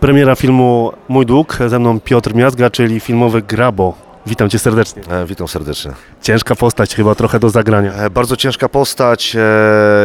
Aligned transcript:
Premiera 0.00 0.36
filmu 0.36 0.92
Mój 1.08 1.26
Dług, 1.26 1.58
ze 1.66 1.78
mną 1.78 2.00
Piotr 2.00 2.34
Miazga, 2.34 2.70
czyli 2.70 3.00
filmowy 3.00 3.42
Grabo. 3.42 3.94
Witam 4.26 4.50
Cię 4.50 4.58
serdecznie. 4.58 5.02
E, 5.10 5.26
witam 5.26 5.48
serdecznie. 5.48 5.92
Ciężka 6.22 6.56
postać, 6.56 6.94
chyba 6.94 7.14
trochę 7.14 7.38
do 7.38 7.50
zagrania. 7.50 7.92
E, 7.92 8.10
bardzo 8.10 8.36
ciężka 8.36 8.68
postać 8.68 9.36
e, 9.36 9.40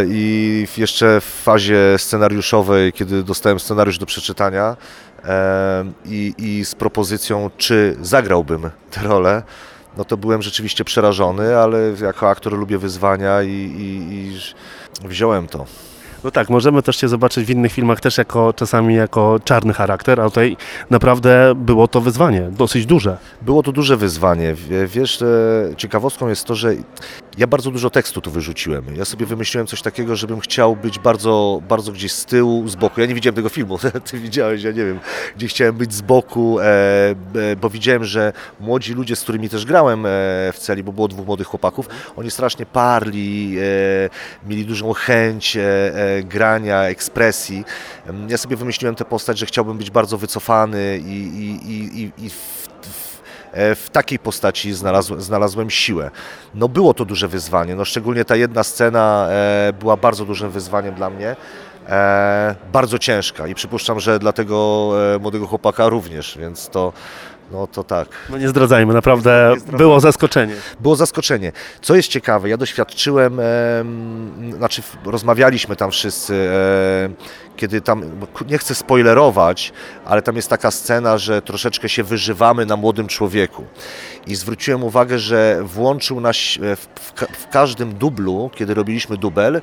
i 0.08 0.68
jeszcze 0.78 1.22
w 1.22 1.24
fazie 1.24 1.96
scenariuszowej, 1.98 2.94
kiedy 2.94 3.24
dostałem 3.24 3.60
scenariusz 3.60 3.98
do 3.98 4.06
przeczytania 4.06 4.78
e, 5.26 5.86
i, 6.06 6.34
i 6.38 6.66
z 6.66 6.76
propozycją, 6.76 7.50
czy 7.58 7.96
zagrałbym 8.02 8.70
tę 8.92 9.02
rolę, 9.02 9.44
no 9.98 10.06
to 10.06 10.18
byłem 10.18 10.42
rzeczywiście 10.42 10.84
przerażony, 10.84 11.58
ale 11.58 11.80
jako 12.02 12.30
aktor 12.30 12.54
lubię 12.54 12.78
wyzwania 12.78 13.44
i, 13.44 13.50
i, 13.50 14.14
i 14.14 15.08
wziąłem 15.08 15.48
to. 15.48 15.66
No 16.24 16.32
tak, 16.32 16.50
możemy 16.50 16.82
też 16.82 16.98
Cię 16.98 17.08
zobaczyć 17.08 17.46
w 17.46 17.50
innych 17.50 17.72
filmach 17.72 18.00
też 18.02 18.18
jako 18.18 18.54
czasami 18.54 18.96
jako 18.96 19.40
czarny 19.44 19.74
charakter, 19.74 20.22
a 20.22 20.24
tutaj 20.24 20.58
naprawdę 20.90 21.54
było 21.56 21.88
to 21.88 22.02
wyzwanie, 22.02 22.42
dosyć 22.52 22.86
duże. 22.86 23.18
Było 23.42 23.64
to 23.64 23.72
duże 23.72 23.98
wyzwanie. 23.98 24.56
Wiesz, 24.88 25.22
e, 25.22 25.76
ciekawostką 25.78 26.28
jest 26.28 26.46
to, 26.46 26.56
że 26.56 26.74
ja 27.38 27.48
bardzo 27.48 27.72
dużo 27.72 27.90
tekstu 27.90 28.22
tu 28.22 28.32
wyrzuciłem. 28.32 28.96
Ja 28.96 29.06
sobie 29.06 29.26
wymyśliłem 29.26 29.68
coś 29.68 29.82
takiego, 29.82 30.16
żebym 30.16 30.40
chciał 30.40 30.76
być 30.76 31.00
bardzo, 31.00 31.62
bardzo 31.70 31.92
gdzieś 31.92 32.12
z 32.12 32.26
tyłu, 32.26 32.68
z 32.68 32.76
boku. 32.76 33.02
Ja 33.02 33.08
nie 33.08 33.16
widziałem 33.16 33.36
tego 33.36 33.50
filmu, 33.50 33.78
ty 34.12 34.20
widziałeś, 34.20 34.64
ja 34.64 34.72
nie 34.72 34.86
wiem, 34.86 35.00
gdzie 35.38 35.48
chciałem 35.48 35.76
być 35.76 35.94
z 35.94 36.02
boku, 36.02 36.60
e, 36.60 36.66
e, 36.66 37.56
bo 37.62 37.70
widziałem, 37.70 38.04
że 38.04 38.34
młodzi 38.60 38.94
ludzie, 38.94 39.16
z 39.16 39.22
którymi 39.22 39.50
też 39.50 39.66
grałem 39.66 40.06
e, 40.06 40.10
w 40.54 40.56
celi, 40.58 40.84
bo 40.84 40.94
było 40.94 41.08
dwóch 41.08 41.26
młodych 41.26 41.48
chłopaków, 41.48 41.90
oni 42.16 42.32
strasznie 42.32 42.66
parli, 42.66 43.58
e, 43.60 44.50
mieli 44.50 44.66
dużą 44.66 44.94
chęć 44.94 45.58
e, 45.58 45.62
e, 45.62 46.24
grania, 46.24 46.84
ekspresji. 46.84 47.64
Ja 48.30 48.38
sobie 48.38 48.56
wymyśliłem 48.56 48.96
tę 48.96 49.06
postać, 49.06 49.38
że 49.40 49.46
chciałbym 49.46 49.78
być 49.78 49.92
bardzo 49.92 50.18
wycofany 50.18 51.00
i, 51.06 51.12
i, 51.12 52.02
i, 52.02 52.12
i 52.26 52.30
w, 52.30 52.73
w, 53.54 53.58
e, 53.58 53.76
w 53.76 53.90
takiej 53.90 54.20
postaci 54.20 54.74
znalazłem, 54.74 55.22
znalazłem 55.22 55.70
siłę. 55.70 56.12
No 56.56 56.70
było 56.70 56.94
to 56.94 57.06
duże 57.06 57.28
wyzwanie, 57.28 57.76
no 57.76 57.86
szczególnie 57.86 58.26
ta 58.26 58.36
jedna 58.36 58.64
scena 58.64 59.28
e, 59.30 59.74
była 59.80 59.98
bardzo 59.98 60.26
dużym 60.26 60.52
wyzwaniem 60.52 60.96
dla 60.96 61.10
mnie. 61.10 61.36
E, 61.90 62.56
bardzo 62.74 63.00
ciężka 63.00 63.48
i 63.48 63.56
przypuszczam, 63.56 64.00
że 64.00 64.20
dla 64.20 64.34
tego 64.34 64.92
e, 65.16 65.20
młodego 65.20 65.48
chłopaka 65.48 65.90
również, 65.90 66.38
więc 66.38 66.70
to, 66.70 66.94
no 67.54 67.68
to 67.68 67.84
tak. 67.84 68.08
No 68.30 68.38
nie 68.38 68.50
zdradzajmy, 68.50 68.94
naprawdę 68.94 69.30
Nie 69.50 69.56
zdradzajmy. 69.60 69.78
było 69.78 70.00
zaskoczenie. 70.00 70.56
Było 70.80 70.96
zaskoczenie. 70.96 71.52
Co 71.82 71.96
jest 71.96 72.10
ciekawe, 72.10 72.50
ja 72.50 72.58
doświadczyłem, 72.58 73.40
em, 73.40 74.54
znaczy 74.58 74.82
rozmawialiśmy 75.06 75.76
tam 75.76 75.92
wszyscy, 75.92 76.34
e, 76.36 77.10
kiedy 77.58 77.82
tam, 77.82 78.04
nie 78.50 78.58
chcę 78.58 78.76
spoilerować, 78.76 79.74
ale 80.06 80.22
tam 80.22 80.36
jest 80.36 80.50
taka 80.50 80.72
scena, 80.72 81.18
że 81.18 81.42
troszeczkę 81.42 81.90
się 81.90 82.04
wyżywamy 82.04 82.66
na 82.66 82.76
młodym 82.78 83.08
człowieku. 83.08 83.64
I 84.28 84.36
zwróciłem 84.36 84.84
uwagę, 84.84 85.20
że 85.20 85.60
włączył 85.64 86.20
nas 86.22 86.38
e, 86.38 86.76
w, 86.76 86.80
w, 86.80 87.14
w 87.38 87.50
każdym 87.50 87.94
dublu, 87.94 88.50
kiedy 88.56 88.74
robiliśmy 88.74 89.18
dubel, 89.18 89.62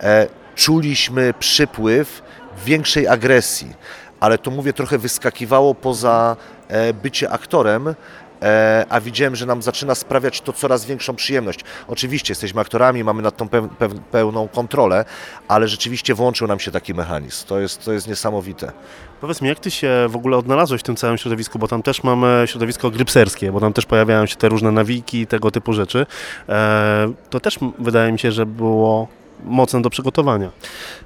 e, 0.00 0.26
czuliśmy 0.54 1.34
przypływ 1.38 2.22
większej 2.66 3.08
agresji. 3.08 3.72
Ale 4.20 4.38
to 4.38 4.50
mówię, 4.50 4.72
trochę 4.72 4.98
wyskakiwało 4.98 5.74
poza 5.74 6.36
e, 6.36 6.61
bycie 7.02 7.30
aktorem, 7.30 7.94
e, 8.42 8.86
a 8.88 9.00
widziałem, 9.00 9.36
że 9.36 9.46
nam 9.46 9.62
zaczyna 9.62 9.94
sprawiać 9.94 10.40
to 10.40 10.52
coraz 10.52 10.84
większą 10.84 11.14
przyjemność. 11.14 11.60
Oczywiście 11.88 12.32
jesteśmy 12.32 12.60
aktorami, 12.60 13.04
mamy 13.04 13.22
nad 13.22 13.36
tą 13.36 13.48
peł, 13.48 13.68
peł, 13.68 13.90
pełną 14.10 14.48
kontrolę, 14.48 15.04
ale 15.48 15.68
rzeczywiście 15.68 16.14
włączył 16.14 16.48
nam 16.48 16.60
się 16.60 16.70
taki 16.70 16.94
mechanizm. 16.94 17.46
To 17.46 17.60
jest, 17.60 17.84
to 17.84 17.92
jest 17.92 18.08
niesamowite. 18.08 18.72
Powiedz 19.20 19.42
mi, 19.42 19.48
jak 19.48 19.60
Ty 19.60 19.70
się 19.70 20.06
w 20.08 20.16
ogóle 20.16 20.36
odnalazłeś 20.36 20.80
w 20.80 20.84
tym 20.84 20.96
całym 20.96 21.18
środowisku, 21.18 21.58
bo 21.58 21.68
tam 21.68 21.82
też 21.82 22.02
mamy 22.02 22.44
środowisko 22.46 22.90
grypserskie, 22.90 23.52
bo 23.52 23.60
tam 23.60 23.72
też 23.72 23.86
pojawiają 23.86 24.26
się 24.26 24.36
te 24.36 24.48
różne 24.48 24.72
nawiki, 24.72 25.26
tego 25.26 25.50
typu 25.50 25.72
rzeczy. 25.72 26.06
E, 26.48 27.12
to 27.30 27.40
też 27.40 27.58
wydaje 27.78 28.12
mi 28.12 28.18
się, 28.18 28.32
że 28.32 28.46
było 28.46 29.08
mocne 29.44 29.82
do 29.82 29.90
przygotowania. 29.90 30.50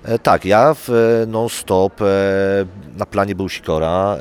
E, 0.05 0.19
Tak, 0.19 0.45
ja 0.45 0.75
w 0.75 0.91
e, 0.91 1.27
non-stop, 1.27 2.03
e, 2.03 2.05
na 2.97 3.07
planie 3.07 3.35
był 3.35 3.49
Sikora 3.49 4.19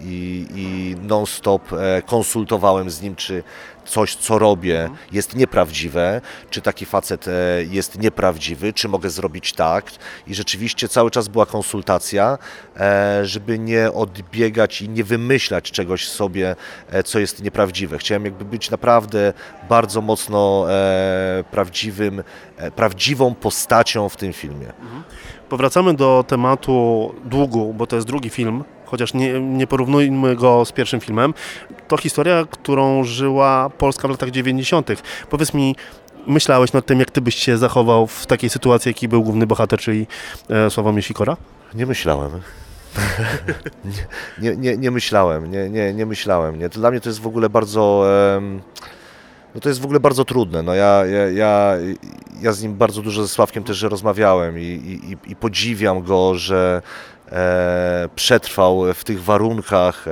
i, 0.00 0.46
i 0.54 0.96
non-stop 1.06 1.62
konsultowałem 2.06 2.90
z 2.90 3.02
nim, 3.02 3.16
czy 3.16 3.42
coś, 3.86 4.16
co 4.16 4.38
robię, 4.38 4.90
jest 5.12 5.36
nieprawdziwe, 5.36 6.20
czy 6.50 6.62
taki 6.62 6.86
facet 6.86 7.28
e, 7.28 7.32
jest 7.70 7.98
nieprawdziwy, 7.98 8.72
czy 8.72 8.88
mogę 8.88 9.10
zrobić 9.10 9.52
tak. 9.52 9.90
I 10.26 10.34
rzeczywiście 10.34 10.88
cały 10.88 11.10
czas 11.10 11.28
była 11.28 11.46
konsultacja, 11.46 12.38
e, 12.76 13.20
żeby 13.26 13.58
nie 13.58 13.92
odbiegać 13.92 14.82
i 14.82 14.88
nie 14.88 15.04
wymyślać 15.04 15.70
czegoś 15.70 16.08
sobie, 16.08 16.56
e, 16.90 17.02
co 17.02 17.18
jest 17.18 17.42
nieprawdziwe. 17.42 17.98
Chciałem 17.98 18.24
jakby 18.24 18.44
być 18.44 18.70
naprawdę 18.70 19.32
bardzo 19.68 20.00
mocno 20.00 20.66
prawdziwym, 21.50 22.22
prawdziwą 22.76 23.34
postacią 23.34 24.08
w 24.08 24.16
tym 24.16 24.32
filmie. 24.32 24.72
Powracamy 25.48 25.94
do 25.94 26.24
tematu 26.28 27.14
długu, 27.24 27.74
bo 27.74 27.86
to 27.86 27.96
jest 27.96 28.08
drugi 28.08 28.30
film, 28.30 28.64
chociaż 28.84 29.14
nie, 29.14 29.40
nie 29.40 29.66
porównujmy 29.66 30.36
go 30.36 30.64
z 30.64 30.72
pierwszym 30.72 31.00
filmem. 31.00 31.34
To 31.88 31.96
historia, 31.96 32.44
którą 32.50 33.04
żyła 33.04 33.70
Polska 33.78 34.08
w 34.08 34.10
latach 34.10 34.30
90. 34.30 34.90
Powiedz 35.30 35.54
mi, 35.54 35.76
myślałeś 36.26 36.72
nad 36.72 36.86
tym, 36.86 37.00
jak 37.00 37.10
ty 37.10 37.20
byś 37.20 37.34
się 37.34 37.58
zachował 37.58 38.06
w 38.06 38.26
takiej 38.26 38.50
sytuacji, 38.50 38.88
jaki 38.90 39.08
był 39.08 39.22
główny 39.22 39.46
bohater, 39.46 39.78
czyli 39.78 40.06
e, 40.50 40.70
Sławomir 40.70 41.04
Sikora? 41.04 41.36
Nie 41.74 41.86
myślałem. 41.86 42.30
nie, 43.84 44.50
nie, 44.50 44.56
nie, 44.56 44.76
nie 44.76 44.90
myślałem, 44.90 45.50
nie, 45.50 45.70
nie, 45.70 45.94
nie 45.94 46.06
myślałem. 46.06 46.58
Nie. 46.58 46.68
Dla 46.68 46.90
mnie 46.90 47.00
to 47.00 47.08
jest 47.08 47.20
w 47.20 47.26
ogóle 47.26 47.48
bardzo. 47.48 48.04
em, 48.36 48.60
no 49.54 49.60
to 49.60 49.68
jest 49.68 49.80
w 49.80 49.84
ogóle 49.84 50.00
bardzo 50.00 50.24
trudne. 50.24 50.62
No 50.62 50.74
ja, 50.74 51.06
ja, 51.06 51.28
ja, 51.30 51.72
ja 52.40 52.52
z 52.52 52.62
nim 52.62 52.74
bardzo 52.74 53.02
dużo 53.02 53.22
ze 53.22 53.28
Sławkiem 53.28 53.64
też 53.64 53.82
rozmawiałem 53.82 54.58
i, 54.58 54.62
i, 54.62 55.30
i- 55.32 55.36
podziwiam 55.36 56.02
go, 56.02 56.34
że 56.34 56.82
przetrwał 58.14 58.94
w 58.94 59.04
tych 59.04 59.24
warunkach, 59.24 60.08
e, 60.08 60.10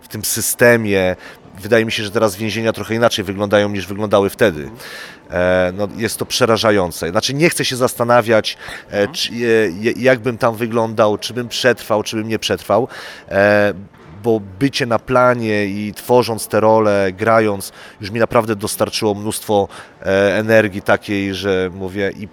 w 0.00 0.08
tym 0.08 0.24
systemie. 0.24 1.16
Wydaje 1.60 1.84
mi 1.84 1.92
się, 1.92 2.02
że 2.02 2.10
teraz 2.10 2.36
więzienia 2.36 2.72
trochę 2.72 2.94
inaczej 2.94 3.24
wyglądają 3.24 3.68
niż 3.68 3.86
wyglądały 3.86 4.30
wtedy. 4.30 4.70
E, 5.30 5.72
no, 5.76 5.88
jest 5.96 6.18
to 6.18 6.26
przerażające. 6.26 7.10
Znaczy 7.10 7.34
nie 7.34 7.50
chcę 7.50 7.64
się 7.64 7.76
zastanawiać, 7.76 8.56
e, 8.90 9.08
czy, 9.08 9.32
e, 9.32 9.92
jak 9.96 10.20
bym 10.20 10.38
tam 10.38 10.56
wyglądał, 10.56 11.18
czy 11.18 11.34
bym 11.34 11.48
przetrwał, 11.48 12.02
czy 12.02 12.16
bym 12.16 12.28
nie 12.28 12.38
przetrwał, 12.38 12.88
e, 13.28 13.74
bo 14.22 14.40
bycie 14.58 14.86
na 14.86 14.98
planie 14.98 15.66
i 15.66 15.94
tworząc 15.94 16.48
te 16.48 16.60
role, 16.60 17.12
grając, 17.12 17.72
już 18.00 18.10
mi 18.10 18.20
naprawdę 18.20 18.56
dostarczyło 18.56 19.14
mnóstwo 19.14 19.68
e, 20.02 20.38
energii 20.38 20.82
takiej, 20.82 21.34
że 21.34 21.70
mówię 21.74 22.12
i 22.16 22.28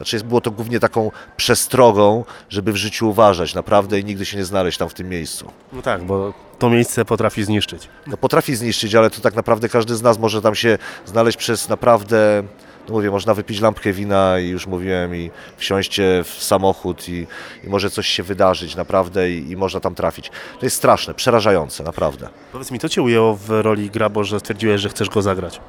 znaczy 0.00 0.24
było 0.24 0.40
to 0.40 0.50
głównie 0.50 0.80
taką 0.80 1.10
przestrogą, 1.36 2.24
żeby 2.48 2.72
w 2.72 2.76
życiu 2.76 3.08
uważać 3.08 3.54
naprawdę 3.54 4.00
i 4.00 4.04
nigdy 4.04 4.24
się 4.24 4.36
nie 4.36 4.44
znaleźć 4.44 4.78
tam 4.78 4.88
w 4.88 4.94
tym 4.94 5.08
miejscu. 5.08 5.52
No 5.72 5.82
tak, 5.82 6.02
bo 6.04 6.34
to 6.58 6.70
miejsce 6.70 7.04
potrafi 7.04 7.44
zniszczyć. 7.44 7.88
No 8.06 8.16
potrafi 8.16 8.56
zniszczyć, 8.56 8.94
ale 8.94 9.10
to 9.10 9.20
tak 9.20 9.34
naprawdę 9.34 9.68
każdy 9.68 9.96
z 9.96 10.02
nas 10.02 10.18
może 10.18 10.42
tam 10.42 10.54
się 10.54 10.78
znaleźć 11.06 11.38
przez 11.38 11.68
naprawdę, 11.68 12.42
no 12.88 12.94
mówię, 12.94 13.10
można 13.10 13.34
wypić 13.34 13.60
lampkę 13.60 13.92
wina 13.92 14.38
i 14.38 14.48
już 14.48 14.66
mówiłem 14.66 15.16
i 15.16 15.30
wsiąście 15.56 16.24
w 16.24 16.42
samochód 16.42 17.08
i, 17.08 17.26
i 17.64 17.68
może 17.68 17.90
coś 17.90 18.06
się 18.08 18.22
wydarzyć 18.22 18.76
naprawdę 18.76 19.30
i, 19.30 19.50
i 19.50 19.56
można 19.56 19.80
tam 19.80 19.94
trafić. 19.94 20.30
To 20.60 20.66
jest 20.66 20.76
straszne, 20.76 21.14
przerażające, 21.14 21.84
naprawdę. 21.84 22.28
Powiedz 22.52 22.70
mi, 22.70 22.78
co 22.78 22.88
cię 22.88 23.02
ujęło 23.02 23.36
w 23.36 23.50
roli 23.50 23.90
Grabo, 23.90 24.24
że 24.24 24.40
stwierdziłeś, 24.40 24.80
że 24.80 24.88
chcesz 24.88 25.08
go 25.08 25.22
zagrać? 25.22 25.60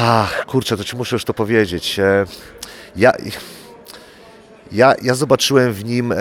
Ach, 0.00 0.46
kurczę, 0.46 0.76
to 0.76 0.84
ci 0.84 0.96
muszę 0.96 1.16
już 1.16 1.24
to 1.24 1.34
powiedzieć. 1.34 1.98
E, 1.98 2.24
Ja, 2.96 3.12
ja, 4.72 4.94
ja 5.02 5.14
zobaczyłem 5.14 5.72
w 5.72 5.84
nim 5.84 6.12
e, 6.12 6.16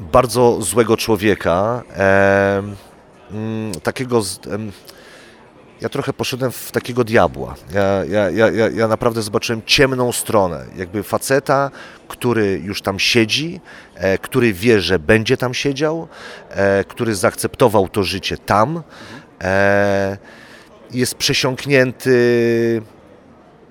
bardzo 0.00 0.62
złego 0.62 0.96
człowieka, 0.96 1.82
e, 1.96 2.62
mm, 3.32 3.72
takiego... 3.82 4.22
Z, 4.22 4.40
ja 5.80 5.88
trochę 5.88 6.12
poszedłem 6.12 6.52
w 6.52 6.70
takiego 6.72 7.04
diabła. 7.04 7.54
Ja, 7.74 8.04
ja, 8.04 8.30
ja, 8.30 8.50
ja, 8.50 8.68
ja 8.68 8.88
naprawdę 8.88 9.22
zobaczyłem 9.22 9.62
ciemną 9.66 10.12
stronę. 10.12 10.66
Jakby 10.76 11.02
faceta, 11.02 11.70
który 12.08 12.60
już 12.64 12.82
tam 12.82 12.98
siedzi, 12.98 13.60
e, 13.94 14.18
który 14.18 14.52
wie, 14.52 14.80
że 14.80 14.98
będzie 14.98 15.36
tam 15.36 15.54
siedział, 15.54 16.08
e, 16.50 16.84
który 16.84 17.14
zaakceptował 17.14 17.88
to 17.88 18.02
życie 18.02 18.38
tam. 18.38 18.82
E, 19.42 20.18
jest 20.92 21.14
przesiąknięty, 21.14 22.82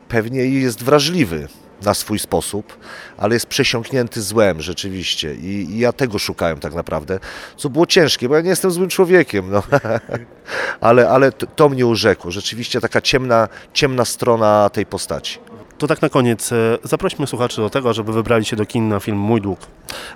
pewnie 0.07 0.45
jest 0.45 0.83
wrażliwy 0.83 1.47
na 1.81 1.93
swój 1.93 2.19
sposób, 2.19 2.77
ale 3.17 3.33
jest 3.33 3.45
przesiąknięty 3.45 4.21
złem 4.21 4.61
rzeczywiście 4.61 5.35
I, 5.35 5.47
i 5.47 5.79
ja 5.79 5.93
tego 5.93 6.19
szukałem 6.19 6.59
tak 6.59 6.73
naprawdę, 6.73 7.19
co 7.57 7.69
było 7.69 7.85
ciężkie, 7.85 8.29
bo 8.29 8.35
ja 8.35 8.41
nie 8.41 8.49
jestem 8.49 8.71
złym 8.71 8.89
człowiekiem, 8.89 9.51
no. 9.51 9.63
ale, 10.81 11.09
ale 11.09 11.31
to, 11.31 11.47
to 11.47 11.69
mnie 11.69 11.85
urzekło, 11.85 12.31
rzeczywiście 12.31 12.81
taka 12.81 13.01
ciemna, 13.01 13.47
ciemna 13.73 14.05
strona 14.05 14.69
tej 14.69 14.85
postaci. 14.85 15.39
To 15.79 15.87
tak 15.87 16.01
na 16.01 16.09
koniec, 16.09 16.51
e, 16.51 16.77
zaprośmy 16.83 17.27
słuchaczy 17.27 17.61
do 17.61 17.69
tego, 17.69 17.93
żeby 17.93 18.13
wybrali 18.13 18.45
się 18.45 18.55
do 18.55 18.65
kin 18.65 18.89
na 18.89 18.99
film 18.99 19.17
Mój 19.17 19.41
Dług. 19.41 19.59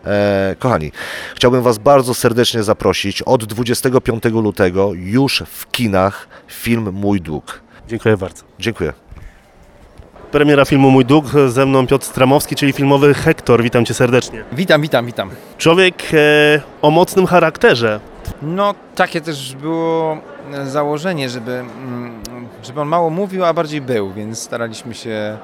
E, 0.06 0.56
kochani, 0.60 0.92
chciałbym 1.36 1.62
Was 1.62 1.78
bardzo 1.78 2.14
serdecznie 2.14 2.64
zaprosić 2.64 3.22
od 3.22 3.46
25 3.46 4.24
lutego 4.24 4.92
już 4.94 5.44
w 5.48 5.72
kinach 5.72 6.28
film 6.48 6.92
Mój 6.94 7.22
Dług. 7.22 7.62
Dziękuję 7.88 8.18
bardzo. 8.18 8.44
Dziękuję. 8.60 8.94
Premiera 10.32 10.66
filmu 10.66 10.92
Mój 10.92 11.06
Dług, 11.06 11.26
ze 11.48 11.66
mną 11.66 11.88
Piotr 11.88 12.06
Stramowski, 12.06 12.56
czyli 12.56 12.74
filmowy 12.74 13.14
Hektor. 13.14 13.64
Witam 13.64 13.86
cię 13.86 13.94
serdecznie. 13.94 14.44
Witam, 14.52 14.82
witam, 14.82 15.06
witam. 15.06 15.30
Człowiek 15.58 16.04
e, 16.14 16.62
o 16.82 16.92
mocnym 16.92 17.26
charakterze. 17.26 18.00
No, 18.42 18.76
takie 18.96 19.22
też 19.22 19.56
było 19.56 20.18
e, 20.54 20.66
założenie, 20.66 21.30
żeby, 21.30 21.52
mm, 21.52 22.24
żeby 22.64 22.82
on 22.82 22.88
mało 22.88 23.10
mówił, 23.10 23.46
a 23.46 23.54
bardziej 23.54 23.82
był, 23.82 24.12
więc 24.12 24.40
staraliśmy 24.40 24.94
się 24.94 25.38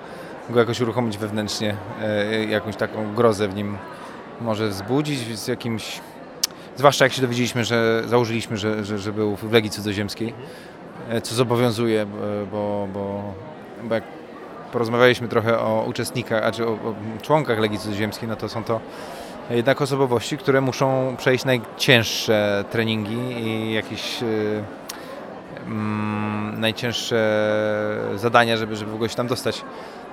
go 0.50 0.60
jakoś 0.60 0.81
uruchomić 0.81 1.18
wewnętrznie, 1.18 1.75
e, 2.01 2.45
jakąś 2.45 2.75
taką 2.75 3.16
grozę 3.16 3.48
w 3.48 3.56
nim 3.56 3.77
może 4.42 4.68
wzbudzić 4.68 5.39
z 5.39 5.48
jakimś... 5.48 6.01
Zwłaszcza 6.75 7.06
jak 7.06 7.13
się 7.13 7.21
dowiedzieliśmy, 7.21 7.66
że 7.66 8.04
założyliśmy, 8.06 8.57
że, 8.57 8.86
że, 8.86 9.00
że 9.00 9.13
był 9.13 9.36
w 9.36 9.51
Legii 9.54 9.69
Cudzoziemskiej, 9.69 10.33
e, 11.10 11.21
co 11.21 11.36
zobowiązuje, 11.36 12.06
bo, 12.51 12.88
bo, 12.94 13.33
bo 13.83 13.95
jak 13.95 14.04
porozmawialiśmy 14.71 15.27
trochę 15.27 15.60
o 15.60 15.86
uczestnikach, 15.88 16.44
a 16.44 16.51
czy 16.51 16.68
o, 16.68 16.71
o 16.71 16.95
członkach 17.21 17.60
Legii 17.60 17.80
Cudzoziemskiej, 17.80 18.30
no 18.30 18.36
to 18.36 18.50
są 18.50 18.63
to 18.63 18.80
jednak 19.50 19.81
osobowości, 19.81 20.38
które 20.38 20.62
muszą 20.62 21.16
przejść 21.18 21.45
najcięższe 21.45 22.66
treningi 22.71 23.18
i 23.18 23.74
jakieś 23.74 24.24
y, 24.24 24.63
mm, 25.69 26.60
najcięższe 26.60 27.19
zadania, 28.16 28.57
żeby, 28.57 28.75
żeby 28.75 28.92
w 28.92 28.94
ogóle 28.94 29.10
się 29.10 29.16
tam 29.16 29.27
dostać. 29.27 29.63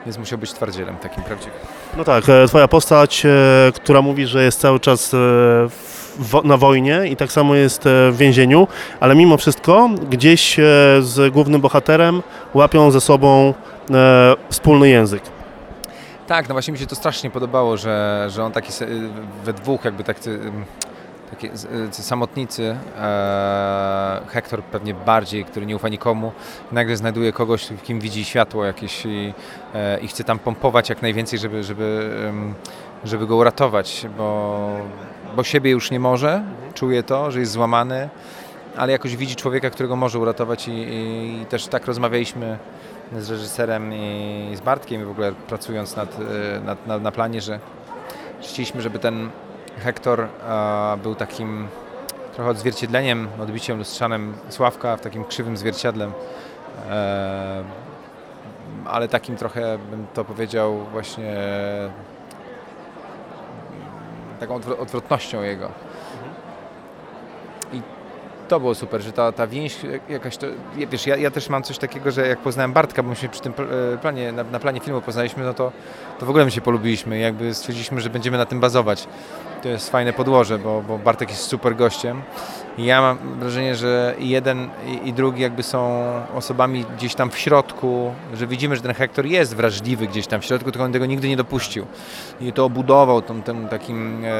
Więc 0.06 0.18
musiał 0.18 0.38
być 0.38 0.52
twardzielem 0.52 0.96
takim 0.96 1.24
prawdziwym. 1.24 1.58
No 1.96 2.04
tak, 2.04 2.28
e, 2.28 2.48
twoja 2.48 2.68
postać, 2.68 3.26
e, 3.26 3.72
która 3.74 4.02
mówi, 4.02 4.26
że 4.26 4.44
jest 4.44 4.60
cały 4.60 4.80
czas 4.80 5.14
e, 5.14 5.16
w, 6.18 6.40
na 6.44 6.56
wojnie 6.56 7.02
i 7.10 7.16
tak 7.16 7.32
samo 7.32 7.54
jest 7.54 7.82
w 7.84 8.16
więzieniu, 8.16 8.68
ale 9.00 9.14
mimo 9.14 9.36
wszystko 9.36 9.90
gdzieś 10.10 10.56
z 11.00 11.32
głównym 11.32 11.60
bohaterem 11.60 12.22
łapią 12.54 12.90
ze 12.90 13.00
sobą 13.00 13.54
wspólny 14.50 14.88
język. 14.88 15.22
Tak, 16.26 16.48
no 16.48 16.54
właśnie 16.54 16.72
mi 16.72 16.78
się 16.78 16.86
to 16.86 16.96
strasznie 16.96 17.30
podobało, 17.30 17.76
że, 17.76 18.26
że 18.30 18.44
on 18.44 18.52
taki 18.52 18.72
we 19.44 19.52
dwóch 19.52 19.84
jakby 19.84 20.04
tak 20.04 20.16
takie 21.30 21.56
z- 21.56 21.94
samotnicy, 21.96 22.76
e, 22.98 24.20
Hektor 24.28 24.62
pewnie 24.62 24.94
bardziej, 24.94 25.44
który 25.44 25.66
nie 25.66 25.76
ufa 25.76 25.88
nikomu, 25.88 26.32
nagle 26.72 26.96
znajduje 26.96 27.32
kogoś, 27.32 27.66
w 27.66 27.82
kim 27.82 28.00
widzi 28.00 28.24
światło 28.24 28.64
jakieś 28.64 29.06
i, 29.06 29.34
e, 29.74 29.98
i 30.00 30.08
chce 30.08 30.24
tam 30.24 30.38
pompować 30.38 30.88
jak 30.88 31.02
najwięcej, 31.02 31.38
żeby, 31.38 31.64
żeby, 31.64 32.10
żeby 33.04 33.26
go 33.26 33.36
uratować, 33.36 34.06
bo, 34.18 34.60
bo 35.36 35.44
siebie 35.44 35.70
już 35.70 35.90
nie 35.90 36.00
może, 36.00 36.42
czuje 36.74 37.02
to, 37.02 37.30
że 37.30 37.40
jest 37.40 37.52
złamany, 37.52 38.08
ale 38.76 38.92
jakoś 38.92 39.16
widzi 39.16 39.36
człowieka, 39.36 39.70
którego 39.70 39.96
może 39.96 40.18
uratować 40.18 40.68
i, 40.68 40.72
i, 40.72 41.42
i 41.42 41.46
też 41.46 41.66
tak 41.66 41.86
rozmawialiśmy 41.86 42.58
z 43.18 43.30
reżyserem 43.30 43.92
i 43.94 44.50
z 44.56 44.60
Bartkiem 44.60 45.04
w 45.06 45.10
ogóle 45.10 45.32
pracując 45.32 45.96
nad, 45.96 46.16
e, 46.56 46.60
nad, 46.60 47.02
na, 47.02 47.12
planie, 47.12 47.40
że 47.40 47.60
chcieliśmy, 48.42 48.82
żeby 48.82 48.98
ten 48.98 49.30
Hektor 49.78 50.20
e, 50.20 50.28
był 51.02 51.14
takim 51.14 51.68
trochę 52.34 52.50
odzwierciedleniem, 52.50 53.28
odbiciem 53.40 53.78
lustrzanym 53.78 54.34
Sławka 54.48 54.96
w 54.96 55.00
takim 55.00 55.24
krzywym 55.24 55.56
zwierciadlem, 55.56 56.12
e, 56.90 57.64
ale 58.84 59.08
takim 59.08 59.36
trochę 59.36 59.78
bym 59.78 60.06
to 60.14 60.24
powiedział 60.24 60.78
właśnie 60.92 61.36
mm, 61.38 61.92
taką 64.40 64.58
odwro- 64.58 64.80
odwrotnością 64.80 65.42
jego. 65.42 65.70
To 68.48 68.60
było 68.60 68.74
super, 68.74 69.02
że 69.02 69.12
ta, 69.12 69.32
ta 69.32 69.46
więź 69.46 69.76
jakaś 70.08 70.36
to, 70.36 70.46
wiesz, 70.90 71.06
ja, 71.06 71.16
ja 71.16 71.30
też 71.30 71.48
mam 71.48 71.62
coś 71.62 71.78
takiego, 71.78 72.10
że 72.10 72.28
jak 72.28 72.38
poznałem 72.38 72.72
Bartka, 72.72 73.02
bo 73.02 73.08
myśmy 73.08 73.28
przy 73.28 73.40
tym 73.40 73.52
e, 73.94 73.98
planie, 73.98 74.32
na, 74.32 74.44
na 74.44 74.60
planie 74.60 74.80
filmu 74.80 75.00
poznaliśmy, 75.00 75.44
no 75.44 75.54
to, 75.54 75.72
to 76.18 76.26
w 76.26 76.30
ogóle 76.30 76.44
my 76.44 76.50
się 76.50 76.60
polubiliśmy, 76.60 77.18
jakby 77.18 77.54
stwierdziliśmy, 77.54 78.00
że 78.00 78.10
będziemy 78.10 78.38
na 78.38 78.46
tym 78.46 78.60
bazować. 78.60 79.08
To 79.62 79.68
jest 79.68 79.90
fajne 79.90 80.12
podłoże, 80.12 80.58
bo, 80.58 80.82
bo 80.82 80.98
Bartek 80.98 81.30
jest 81.30 81.42
super 81.42 81.76
gościem. 81.76 82.22
I 82.78 82.84
ja 82.84 83.00
mam 83.00 83.18
wrażenie, 83.38 83.74
że 83.74 84.14
i 84.18 84.28
jeden 84.28 84.68
i, 84.86 85.08
i 85.08 85.12
drugi 85.12 85.42
jakby 85.42 85.62
są 85.62 86.02
osobami 86.34 86.84
gdzieś 86.96 87.14
tam 87.14 87.30
w 87.30 87.38
środku, 87.38 88.14
że 88.34 88.46
widzimy, 88.46 88.76
że 88.76 88.82
ten 88.82 88.94
Hektor 88.94 89.26
jest 89.26 89.56
wrażliwy 89.56 90.06
gdzieś 90.06 90.26
tam 90.26 90.40
w 90.40 90.44
środku, 90.44 90.72
tylko 90.72 90.84
on 90.84 90.92
tego 90.92 91.06
nigdy 91.06 91.28
nie 91.28 91.36
dopuścił. 91.36 91.86
I 92.40 92.52
to 92.52 92.64
obudował 92.64 93.22
tą, 93.22 93.42
tym 93.42 93.68
takim 93.68 94.24
e, 94.24 94.30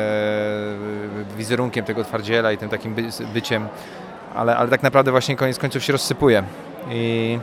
wizerunkiem 1.37 1.85
tego 1.85 2.05
twardziela 2.05 2.53
i 2.53 2.59
tym 2.59 2.69
takim 2.69 2.95
by, 2.95 3.03
byciem, 3.35 3.69
ale, 4.37 4.57
ale 4.57 4.71
tak 4.71 4.83
naprawdę 4.83 5.11
właśnie 5.11 5.37
koniec 5.37 5.59
końców 5.59 5.85
się 5.85 5.93
rozsypuje 5.93 6.43
i, 6.91 7.39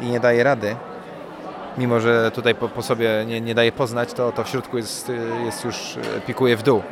i 0.00 0.06
nie 0.06 0.20
daje 0.20 0.44
rady. 0.44 0.76
Mimo, 1.78 2.00
że 2.00 2.30
tutaj 2.30 2.54
po, 2.54 2.68
po 2.68 2.82
sobie 2.82 3.24
nie, 3.26 3.40
nie 3.40 3.54
daje 3.54 3.72
poznać, 3.72 4.12
to, 4.12 4.32
to 4.32 4.44
w 4.44 4.48
środku 4.48 4.76
jest, 4.76 5.12
jest 5.44 5.64
już, 5.64 5.96
e, 5.96 6.20
pikuje 6.20 6.56
w 6.56 6.62
dół. 6.62 6.82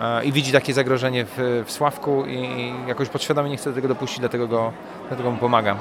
E, 0.00 0.24
I 0.24 0.32
widzi 0.32 0.52
takie 0.52 0.74
zagrożenie 0.74 1.24
w, 1.24 1.62
w 1.66 1.72
Sławku 1.72 2.24
i, 2.26 2.72
jakoś 2.86 3.08
podświadomie 3.08 3.50
nie 3.50 3.56
chce 3.56 3.72
tego 3.72 3.88
dopuścić, 3.88 4.20
dlatego, 4.20 4.48
go, 4.48 4.72
dlatego 5.08 5.30
mu 5.30 5.36
pomagam. 5.36 5.76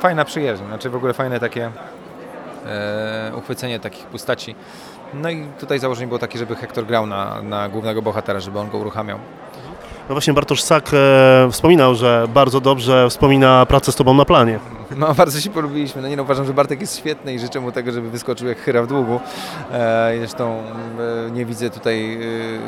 Fajna 0.00 0.24
przyjaźń, 0.24 0.64
znaczy 0.64 0.90
w 0.90 0.96
ogóle 0.96 1.12
fajne 1.12 1.40
takie 1.40 1.70
e, 2.66 3.32
uchwycenie 3.36 3.80
takich 3.80 4.06
postaci. 4.06 4.54
No 5.14 5.30
i 5.30 5.46
tutaj 5.60 5.78
założenie 5.78 6.06
było 6.06 6.18
takie, 6.18 6.38
żeby 6.38 6.56
Hektor 6.56 6.86
grał 6.86 7.06
na, 7.06 7.42
na 7.42 7.68
głównego 7.68 8.02
bohatera, 8.02 8.40
żeby 8.40 8.58
on 8.58 8.70
go 8.70 8.78
uruchamiał. 8.78 9.18
No 10.08 10.14
właśnie 10.14 10.32
Bartosz 10.32 10.62
Sak 10.62 10.90
e, 10.92 11.48
wspominał, 11.50 11.94
że 11.94 12.26
bardzo 12.34 12.60
dobrze 12.60 13.10
wspomina 13.10 13.66
pracę 13.66 13.92
z 13.92 13.94
tobą 13.94 14.14
na 14.14 14.24
planie. 14.24 14.58
No 14.96 15.14
bardzo 15.14 15.40
się 15.40 15.50
polubiliśmy. 15.50 16.02
No 16.02 16.08
nie 16.08 16.16
no, 16.16 16.22
uważam, 16.22 16.46
że 16.46 16.54
Bartek 16.54 16.80
jest 16.80 16.98
świetny 16.98 17.34
i 17.34 17.38
życzę 17.38 17.60
mu 17.60 17.72
tego, 17.72 17.92
żeby 17.92 18.10
wyskoczył 18.10 18.48
jak 18.48 18.58
chyra 18.58 18.82
w 18.82 18.86
długu. 18.86 19.20
E, 19.72 20.14
zresztą 20.18 20.62
e, 21.26 21.30
nie 21.30 21.46
widzę 21.46 21.70
tutaj 21.70 22.18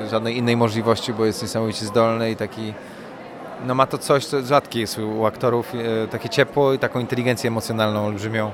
e, 0.05 0.09
żadnej 0.09 0.37
innej 0.37 0.57
możliwości, 0.57 1.13
bo 1.13 1.25
jest 1.25 1.43
niesamowicie 1.43 1.87
zdolny 1.87 2.31
i 2.31 2.37
taki 2.37 2.73
no 3.67 3.75
ma 3.75 3.87
to 3.87 3.99
coś, 3.99 4.27
co 4.27 4.43
rzadkie 4.43 4.81
jest 4.81 4.99
u 4.99 5.27
aktorów, 5.27 5.73
e, 5.75 6.09
takie 6.09 6.29
ciepło 6.29 6.73
i 6.73 6.79
taką 6.79 7.01
inteligencję 7.01 7.49
emocjonalną 7.49 8.07
olbrzymią. 8.07 8.51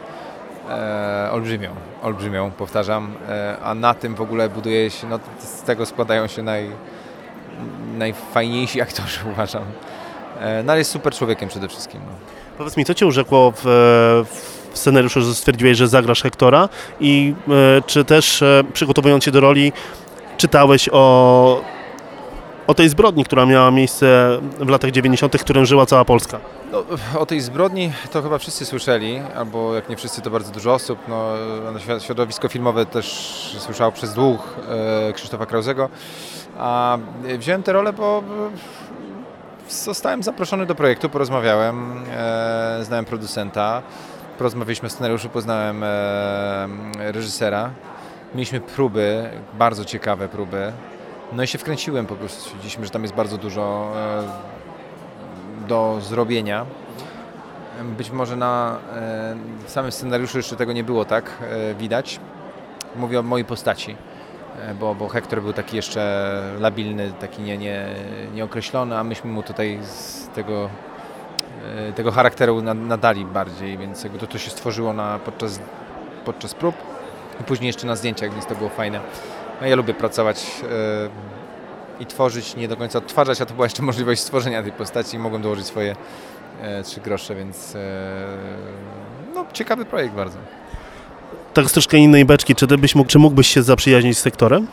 E, 0.70 1.28
olbrzymią, 1.32 1.70
olbrzymią, 2.02 2.50
powtarzam, 2.50 3.14
e, 3.28 3.56
a 3.62 3.74
na 3.74 3.94
tym 3.94 4.14
w 4.14 4.20
ogóle 4.20 4.48
buduje 4.48 4.90
się, 4.90 5.06
no 5.06 5.18
z 5.38 5.62
tego 5.62 5.86
składają 5.86 6.26
się 6.26 6.42
naj, 6.42 6.70
najfajniejsi 7.98 8.80
aktorzy, 8.80 9.20
uważam. 9.32 9.62
E, 10.40 10.62
no 10.62 10.72
ale 10.72 10.78
jest 10.78 10.90
super 10.90 11.14
człowiekiem 11.14 11.48
przede 11.48 11.68
wszystkim. 11.68 12.00
No. 12.06 12.12
Powiedz 12.58 12.76
mi, 12.76 12.84
co 12.84 12.94
cię 12.94 13.06
urzekło 13.06 13.52
w, 13.56 13.62
w 14.72 14.78
scenariuszu, 14.78 15.20
że 15.20 15.34
stwierdziłeś, 15.34 15.78
że 15.78 15.88
zagrasz 15.88 16.22
Hektora 16.22 16.68
i 17.00 17.34
e, 17.48 17.82
czy 17.86 18.04
też 18.04 18.42
e, 18.42 18.62
przygotowując 18.72 19.24
się 19.24 19.30
do 19.30 19.40
roli 19.40 19.72
czytałeś 20.36 20.88
o, 20.92 21.60
o 22.66 22.74
tej 22.74 22.88
zbrodni, 22.88 23.24
która 23.24 23.46
miała 23.46 23.70
miejsce 23.70 24.38
w 24.60 24.68
latach 24.68 24.90
90., 24.90 25.40
którym 25.40 25.66
żyła 25.66 25.86
cała 25.86 26.04
Polska? 26.04 26.40
No, 26.72 26.84
o 27.18 27.26
tej 27.26 27.40
zbrodni 27.40 27.92
to 28.12 28.22
chyba 28.22 28.38
wszyscy 28.38 28.66
słyszeli, 28.66 29.20
albo 29.36 29.74
jak 29.74 29.88
nie 29.88 29.96
wszyscy, 29.96 30.22
to 30.22 30.30
bardzo 30.30 30.52
dużo 30.52 30.74
osób. 30.74 30.98
No, 31.08 31.34
środowisko 32.00 32.48
filmowe 32.48 32.86
też 32.86 33.06
słyszało 33.58 33.92
przez 33.92 34.16
e, 34.18 35.12
Krzysztofa 35.12 35.46
Krauzego. 35.46 35.88
A 36.58 36.98
wziąłem 37.38 37.62
tę 37.62 37.72
rolę, 37.72 37.92
bo 37.92 38.22
zostałem 39.68 40.22
zaproszony 40.22 40.66
do 40.66 40.74
projektu, 40.74 41.08
porozmawiałem, 41.08 42.04
e, 42.10 42.78
znałem 42.82 43.04
producenta, 43.04 43.82
porozmawialiśmy 44.38 44.86
o 44.86 44.90
scenariuszu, 44.90 45.28
poznałem 45.28 45.82
e, 45.84 45.88
reżysera. 46.98 47.70
Mieliśmy 48.34 48.60
próby, 48.60 49.30
bardzo 49.54 49.84
ciekawe 49.84 50.28
próby. 50.28 50.72
No 51.32 51.42
i 51.42 51.46
się 51.46 51.58
wkręciłem 51.58 52.06
po 52.06 52.14
prostu. 52.14 52.40
Stwierdziliśmy, 52.40 52.84
że 52.84 52.90
tam 52.90 53.02
jest 53.02 53.14
bardzo 53.14 53.38
dużo 53.38 53.92
e, 53.96 55.68
do 55.68 55.98
zrobienia. 56.00 56.66
Być 57.82 58.10
może 58.10 58.36
na 58.36 58.78
e, 58.96 59.36
samym 59.66 59.92
scenariuszu 59.92 60.36
jeszcze 60.36 60.56
tego 60.56 60.72
nie 60.72 60.84
było 60.84 61.04
tak 61.04 61.24
e, 61.40 61.74
widać. 61.74 62.20
Mówię 62.96 63.20
o 63.20 63.22
mojej 63.22 63.44
postaci, 63.44 63.96
bo, 64.80 64.94
bo 64.94 65.08
Hektor 65.08 65.42
był 65.42 65.52
taki 65.52 65.76
jeszcze 65.76 66.42
labilny, 66.60 67.12
taki 67.20 67.42
nie, 67.42 67.58
nie, 67.58 67.86
nieokreślony, 68.34 68.98
a 68.98 69.04
myśmy 69.04 69.30
mu 69.30 69.42
tutaj 69.42 69.78
z 69.82 70.28
tego, 70.28 70.70
e, 71.88 71.92
tego 71.92 72.12
charakteru 72.12 72.62
na- 72.62 72.74
nadali 72.74 73.24
bardziej, 73.24 73.78
więc 73.78 74.02
jakby 74.04 74.18
to, 74.18 74.26
to 74.26 74.38
się 74.38 74.50
stworzyło 74.50 74.92
na, 74.92 75.18
podczas, 75.18 75.60
podczas 76.24 76.54
prób 76.54 76.74
i 77.40 77.44
później 77.44 77.66
jeszcze 77.66 77.86
na 77.86 77.96
zdjęciach, 77.96 78.32
więc 78.32 78.46
to 78.46 78.54
było 78.54 78.70
fajne. 78.70 79.00
No, 79.60 79.66
ja 79.66 79.76
lubię 79.76 79.94
pracować 79.94 80.46
e, 81.98 82.02
i 82.02 82.06
tworzyć, 82.06 82.56
nie 82.56 82.68
do 82.68 82.76
końca 82.76 82.98
odtwarzać, 82.98 83.40
a 83.40 83.46
to 83.46 83.54
była 83.54 83.66
jeszcze 83.66 83.82
możliwość 83.82 84.20
stworzenia 84.20 84.62
tej 84.62 84.72
postaci 84.72 85.16
i 85.16 85.18
mogłem 85.18 85.42
dołożyć 85.42 85.66
swoje 85.66 85.96
e, 86.62 86.82
trzy 86.82 87.00
grosze, 87.00 87.34
więc 87.34 87.76
e, 87.76 87.78
no, 89.34 89.44
ciekawy 89.52 89.84
projekt 89.84 90.14
bardzo. 90.14 90.38
Tak 91.54 91.66
z 91.68 91.72
troszkę 91.72 91.96
innej 91.96 92.24
beczki, 92.24 92.54
czy 92.54 92.66
ty 92.66 92.78
byś 92.78 92.94
mógł, 92.94 93.10
czy 93.10 93.18
mógłbyś 93.18 93.46
się 93.46 93.62
zaprzyjaźnić 93.62 94.18
z 94.18 94.20
sektorem? 94.20 94.66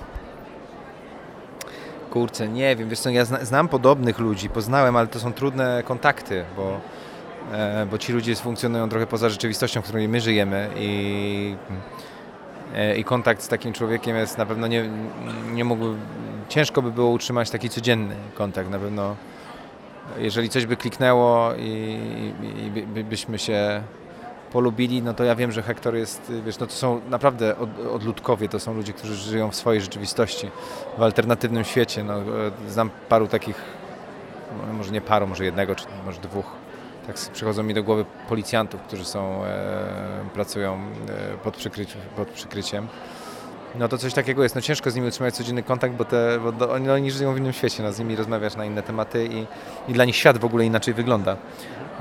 Kurczę, 2.10 2.48
nie 2.48 2.76
wiem, 2.76 2.90
wiesz 2.90 3.00
co, 3.00 3.10
ja 3.10 3.26
zna, 3.26 3.46
znam 3.46 3.68
podobnych 3.68 4.20
ludzi, 4.20 4.50
poznałem, 4.50 4.96
ale 4.96 5.08
to 5.08 5.20
są 5.20 5.34
trudne 5.34 5.84
kontakty, 5.86 6.46
bo, 6.56 6.80
e, 7.54 7.86
bo 7.92 7.98
ci 7.98 8.14
ludzie 8.14 8.36
funkcjonują 8.36 8.90
trochę 8.90 9.08
poza 9.08 9.30
rzeczywistością, 9.30 9.82
w 9.82 9.84
której 9.84 10.08
my 10.08 10.22
żyjemy 10.22 10.70
i, 10.78 11.56
e, 12.76 12.98
i 12.98 13.04
kontakt 13.04 13.42
z 13.42 13.48
takim 13.48 13.74
człowiekiem 13.74 14.16
jest 14.16 14.38
na 14.38 14.46
pewno 14.46 14.68
nie, 14.68 14.90
nie 15.54 15.64
mógłby, 15.64 15.96
ciężko 16.50 16.82
by 16.82 16.92
było 16.92 17.10
utrzymać 17.10 17.50
taki 17.50 17.70
codzienny 17.70 18.16
kontakt, 18.36 18.70
na 18.70 18.80
pewno 18.80 19.16
jeżeli 20.18 20.50
coś 20.50 20.66
by 20.66 20.78
kliknęło 20.78 21.54
i, 21.58 22.00
i, 22.44 22.66
i 22.66 22.72
by, 22.72 22.82
by, 22.82 23.04
byśmy 23.04 23.40
się 23.40 23.84
polubili, 24.52 25.02
no 25.02 25.14
to 25.14 25.24
ja 25.24 25.36
wiem, 25.36 25.52
że 25.52 25.64
Hektor 25.64 25.96
jest, 25.96 26.32
wiesz, 26.46 26.60
no 26.60 26.68
to 26.68 26.74
są 26.74 27.02
naprawdę 27.10 27.58
od, 27.58 27.70
odludkowie, 27.94 28.50
to 28.50 28.60
są 28.60 28.74
ludzie, 28.74 28.94
którzy 28.94 29.16
żyją 29.16 29.52
w 29.52 29.56
swojej 29.56 29.82
rzeczywistości, 29.82 30.52
w 30.98 31.04
alternatywnym 31.04 31.64
świecie. 31.64 32.04
No, 32.04 32.14
e, 32.14 32.24
znam 32.70 32.90
paru 33.10 33.28
takich, 33.28 33.62
no, 34.68 34.74
może 34.74 34.92
nie 34.92 35.02
paru, 35.02 35.28
może 35.28 35.46
jednego, 35.46 35.76
czy 35.76 35.86
może 36.06 36.22
dwóch. 36.22 36.46
Tak 37.08 37.16
przychodzą 37.34 37.64
mi 37.64 37.74
do 37.74 37.84
głowy 37.84 38.06
policjantów, 38.30 38.82
którzy 38.82 39.06
są, 39.06 39.44
e, 39.46 40.30
pracują 40.34 40.74
e, 40.74 41.38
pod, 41.38 41.58
przykryci, 41.58 41.96
pod 42.16 42.28
przykryciem. 42.28 42.88
No 43.76 43.88
to 43.88 43.98
coś 43.98 44.14
takiego 44.14 44.44
jest. 44.44 44.56
No 44.56 44.62
ciężko 44.62 44.92
z 44.92 44.96
nimi 44.96 45.08
utrzymać 45.08 45.36
codzienny 45.36 45.64
kontakt, 45.64 45.96
bo, 45.96 46.06
te, 46.06 46.40
bo 46.44 46.52
do, 46.52 46.72
oni 46.72 47.12
żyją 47.12 47.34
w 47.34 47.38
innym 47.38 47.54
świecie. 47.54 47.84
No, 47.84 47.92
z 47.92 48.00
nimi 48.00 48.16
rozmawiasz 48.16 48.56
na 48.56 48.66
inne 48.66 48.84
tematy 48.84 49.26
i, 49.32 49.46
i 49.92 49.94
dla 49.94 50.06
nich 50.06 50.16
świat 50.16 50.38
w 50.38 50.46
ogóle 50.46 50.66
inaczej 50.66 50.94
wygląda 50.94 51.38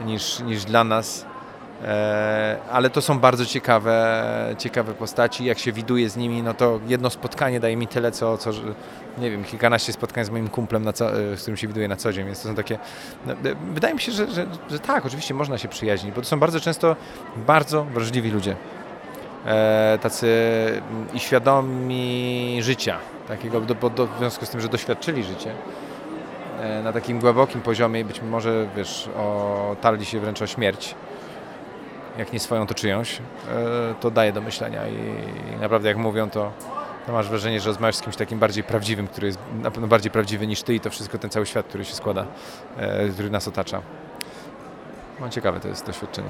niż, 0.06 0.40
niż 0.40 0.64
dla 0.64 0.84
nas. 0.84 1.26
E, 1.84 2.56
ale 2.72 2.90
to 2.90 3.02
są 3.02 3.18
bardzo 3.18 3.46
ciekawe, 3.46 4.54
ciekawe 4.58 4.94
postaci. 4.94 5.44
Jak 5.44 5.58
się 5.58 5.72
widuje 5.72 6.10
z 6.10 6.16
nimi, 6.16 6.42
no 6.42 6.54
to 6.54 6.80
jedno 6.86 7.10
spotkanie 7.10 7.60
daje 7.60 7.76
mi 7.76 7.86
tyle, 7.86 8.12
co, 8.12 8.38
co 8.38 8.50
nie 9.18 9.30
wiem, 9.30 9.44
kilkanaście 9.44 9.92
spotkań 9.92 10.24
z 10.24 10.30
moim 10.30 10.48
kumplem, 10.48 10.84
na 10.84 10.92
co, 10.92 11.20
e, 11.20 11.36
z 11.36 11.40
którym 11.40 11.56
się 11.56 11.68
widuję 11.68 11.88
na 11.88 11.96
co 11.96 12.12
dzień. 12.12 12.26
Więc 12.26 12.42
to 12.42 12.48
są 12.48 12.54
takie. 12.54 12.78
No, 13.26 13.32
e, 13.32 13.36
wydaje 13.74 13.94
mi 13.94 14.00
się, 14.00 14.12
że, 14.12 14.30
że, 14.30 14.46
że 14.70 14.78
tak, 14.78 15.06
oczywiście 15.06 15.34
można 15.34 15.58
się 15.58 15.68
przyjaźnić, 15.68 16.14
bo 16.14 16.20
to 16.20 16.26
są 16.26 16.40
bardzo 16.40 16.60
często 16.60 16.96
bardzo 17.36 17.84
wrażliwi 17.84 18.30
ludzie. 18.30 18.56
E, 19.46 19.98
tacy 20.02 20.28
i 21.14 21.20
świadomi 21.20 22.58
życia, 22.60 22.98
takiego, 23.28 23.60
do, 23.60 23.90
do, 23.90 24.06
w 24.06 24.18
związku 24.18 24.46
z 24.46 24.50
tym, 24.50 24.60
że 24.60 24.68
doświadczyli 24.68 25.24
życie 25.24 25.52
e, 26.60 26.82
na 26.82 26.92
takim 26.92 27.20
głębokim 27.20 27.60
poziomie 27.60 28.00
i 28.00 28.04
być 28.04 28.22
może, 28.22 28.68
wiesz, 28.76 29.08
otarli 29.72 30.04
się 30.04 30.20
wręcz 30.20 30.42
o 30.42 30.46
śmierć 30.46 30.94
jak 32.18 32.32
nie 32.32 32.40
swoją, 32.40 32.66
to 32.66 32.74
czyjąś, 32.74 33.18
e, 33.18 33.20
to 34.00 34.10
daje 34.10 34.32
do 34.32 34.40
myślenia 34.40 34.88
i 34.88 34.96
naprawdę 35.60 35.88
jak 35.88 35.96
mówią, 35.96 36.30
to, 36.30 36.52
to 37.06 37.12
masz 37.12 37.28
wrażenie, 37.28 37.60
że 37.60 37.66
rozmawiasz 37.66 37.96
z 37.96 38.00
kimś 38.00 38.16
takim 38.16 38.38
bardziej 38.38 38.64
prawdziwym, 38.64 39.06
który 39.08 39.26
jest 39.26 39.38
na 39.62 39.70
pewno 39.70 39.88
bardziej 39.88 40.10
prawdziwy 40.10 40.46
niż 40.46 40.62
ty 40.62 40.74
i 40.74 40.80
to 40.80 40.90
wszystko, 40.90 41.18
ten 41.18 41.30
cały 41.30 41.46
świat, 41.46 41.66
który 41.66 41.84
się 41.84 41.94
składa, 41.94 42.26
e, 42.76 43.08
który 43.08 43.30
nas 43.30 43.48
otacza. 43.48 43.82
No 45.20 45.28
ciekawe 45.28 45.60
to 45.60 45.68
jest 45.68 45.86
doświadczenie. 45.86 46.28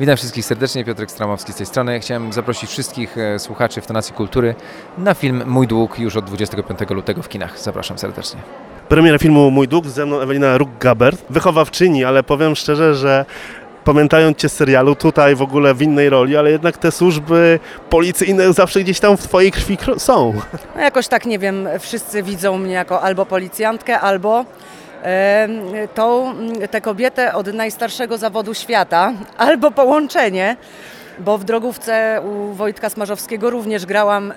Witam 0.00 0.16
wszystkich 0.16 0.44
serdecznie, 0.44 0.84
Piotr 0.84 1.04
Stramowski 1.08 1.52
z 1.52 1.56
tej 1.56 1.66
strony. 1.66 2.00
Chciałem 2.00 2.32
zaprosić 2.32 2.70
wszystkich 2.70 3.18
e, 3.18 3.38
słuchaczy 3.38 3.80
w 3.80 3.86
Tonacji 3.86 4.14
Kultury 4.14 4.54
na 4.98 5.14
film 5.14 5.42
Mój 5.46 5.66
Dług 5.66 5.98
już 5.98 6.16
od 6.16 6.24
25 6.24 6.90
lutego 6.90 7.22
w 7.22 7.28
kinach. 7.28 7.58
Zapraszam 7.58 7.98
serdecznie. 7.98 8.40
Premiera 8.88 9.18
filmu 9.18 9.50
Mój 9.50 9.68
Dług, 9.68 9.86
ze 9.86 10.06
mną 10.06 10.20
Ewelina 10.20 10.58
Ruk-Gabert, 10.58 11.16
wychowawczyni, 11.30 12.04
ale 12.04 12.22
powiem 12.22 12.56
szczerze, 12.56 12.94
że 12.94 13.24
pamiętając 13.86 14.38
Cię 14.38 14.48
z 14.48 14.52
serialu, 14.52 14.94
tutaj 14.94 15.34
w 15.34 15.42
ogóle 15.42 15.74
w 15.74 15.82
innej 15.82 16.10
roli, 16.10 16.36
ale 16.36 16.50
jednak 16.50 16.78
te 16.78 16.92
służby 16.92 17.60
policyjne 17.90 18.52
zawsze 18.52 18.80
gdzieś 18.80 19.00
tam 19.00 19.16
w 19.16 19.22
Twojej 19.22 19.52
krwi 19.52 19.78
są. 19.98 20.34
No 20.76 20.80
jakoś 20.82 21.08
tak, 21.08 21.26
nie 21.26 21.38
wiem, 21.38 21.68
wszyscy 21.78 22.22
widzą 22.22 22.58
mnie 22.58 22.74
jako 22.74 23.02
albo 23.02 23.26
policjantkę, 23.26 24.00
albo 24.00 24.44
tą, 25.94 26.34
tę 26.70 26.80
kobietę 26.80 27.34
od 27.34 27.54
najstarszego 27.54 28.18
zawodu 28.18 28.54
świata, 28.54 29.12
albo 29.38 29.70
połączenie 29.70 30.56
bo 31.18 31.38
w 31.38 31.44
drogówce 31.44 32.22
u 32.24 32.52
Wojtka 32.52 32.90
Smarzowskiego 32.90 33.50
również 33.50 33.86
grałam 33.86 34.32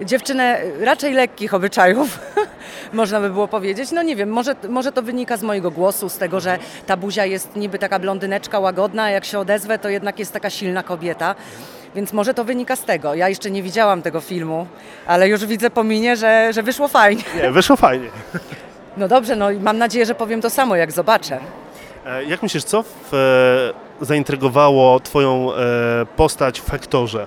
y, 0.00 0.04
dziewczynę 0.04 0.60
raczej 0.80 1.12
lekkich 1.12 1.54
obyczajów, 1.54 2.18
można 2.92 3.20
by 3.20 3.30
było 3.30 3.48
powiedzieć. 3.48 3.90
No 3.92 4.02
nie 4.02 4.16
wiem, 4.16 4.28
może, 4.28 4.56
może 4.68 4.92
to 4.92 5.02
wynika 5.02 5.36
z 5.36 5.42
mojego 5.42 5.70
głosu, 5.70 6.08
z 6.08 6.18
tego, 6.18 6.40
że 6.40 6.58
ta 6.86 6.96
buzia 6.96 7.24
jest 7.24 7.56
niby 7.56 7.78
taka 7.78 7.98
blondyneczka 7.98 8.58
łagodna, 8.58 9.02
a 9.02 9.10
jak 9.10 9.24
się 9.24 9.38
odezwę, 9.38 9.78
to 9.78 9.88
jednak 9.88 10.18
jest 10.18 10.32
taka 10.32 10.50
silna 10.50 10.82
kobieta. 10.82 11.34
Więc 11.94 12.12
może 12.12 12.34
to 12.34 12.44
wynika 12.44 12.76
z 12.76 12.84
tego. 12.84 13.14
Ja 13.14 13.28
jeszcze 13.28 13.50
nie 13.50 13.62
widziałam 13.62 14.02
tego 14.02 14.20
filmu, 14.20 14.66
ale 15.06 15.28
już 15.28 15.46
widzę 15.46 15.70
po 15.70 15.84
minie, 15.84 16.16
że, 16.16 16.52
że 16.52 16.62
wyszło 16.62 16.88
fajnie. 16.88 17.22
Nie, 17.42 17.50
wyszło 17.50 17.76
fajnie. 17.76 18.08
No 18.96 19.08
dobrze, 19.08 19.36
no 19.36 19.50
i 19.50 19.58
mam 19.58 19.78
nadzieję, 19.78 20.06
że 20.06 20.14
powiem 20.14 20.40
to 20.40 20.50
samo, 20.50 20.76
jak 20.76 20.92
zobaczę. 20.92 21.38
E, 22.06 22.24
jak 22.24 22.42
myślisz, 22.42 22.64
co 22.64 22.82
w, 22.82 23.14
e, 23.14 23.91
zaintrygowało 24.02 25.00
Twoją 25.00 25.54
e, 25.54 25.56
postać 26.16 26.60
w 26.60 26.70
Hektorze, 26.70 27.26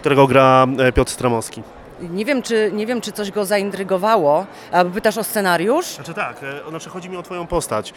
którego 0.00 0.26
gra 0.26 0.66
e, 0.78 0.92
Piotr 0.92 1.12
Stramowski? 1.12 1.62
Nie 2.10 2.24
wiem, 2.24 2.42
czy, 2.42 2.70
nie 2.74 2.86
wiem, 2.86 3.00
czy 3.00 3.12
coś 3.12 3.30
go 3.30 3.44
zaintrygowało. 3.44 4.46
A 4.72 4.84
pytasz 4.84 5.18
o 5.18 5.24
scenariusz? 5.24 5.86
Znaczy 5.86 6.14
tak, 6.14 6.36
e, 6.66 6.70
znaczy 6.70 6.90
chodzi 6.90 7.10
mi 7.10 7.16
o 7.16 7.22
Twoją 7.22 7.46
postać. 7.46 7.94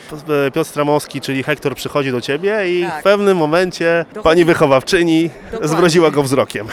Piotr 0.54 0.70
Stramowski, 0.70 1.22
czyli 1.22 1.44
Hektor 1.44 1.76
przychodzi 1.76 2.12
do 2.12 2.22
Ciebie 2.22 2.80
i 2.80 2.84
Tak. 2.86 3.00
w 3.00 3.04
pewnym 3.04 3.38
momencie 3.38 4.06
Dochodzi- 4.14 4.24
Pani 4.24 4.46
wychowawczyni 4.46 5.30
Dokładnie. 5.44 5.68
zwróciła 5.68 6.12
go 6.12 6.24
wzrokiem. 6.24 6.68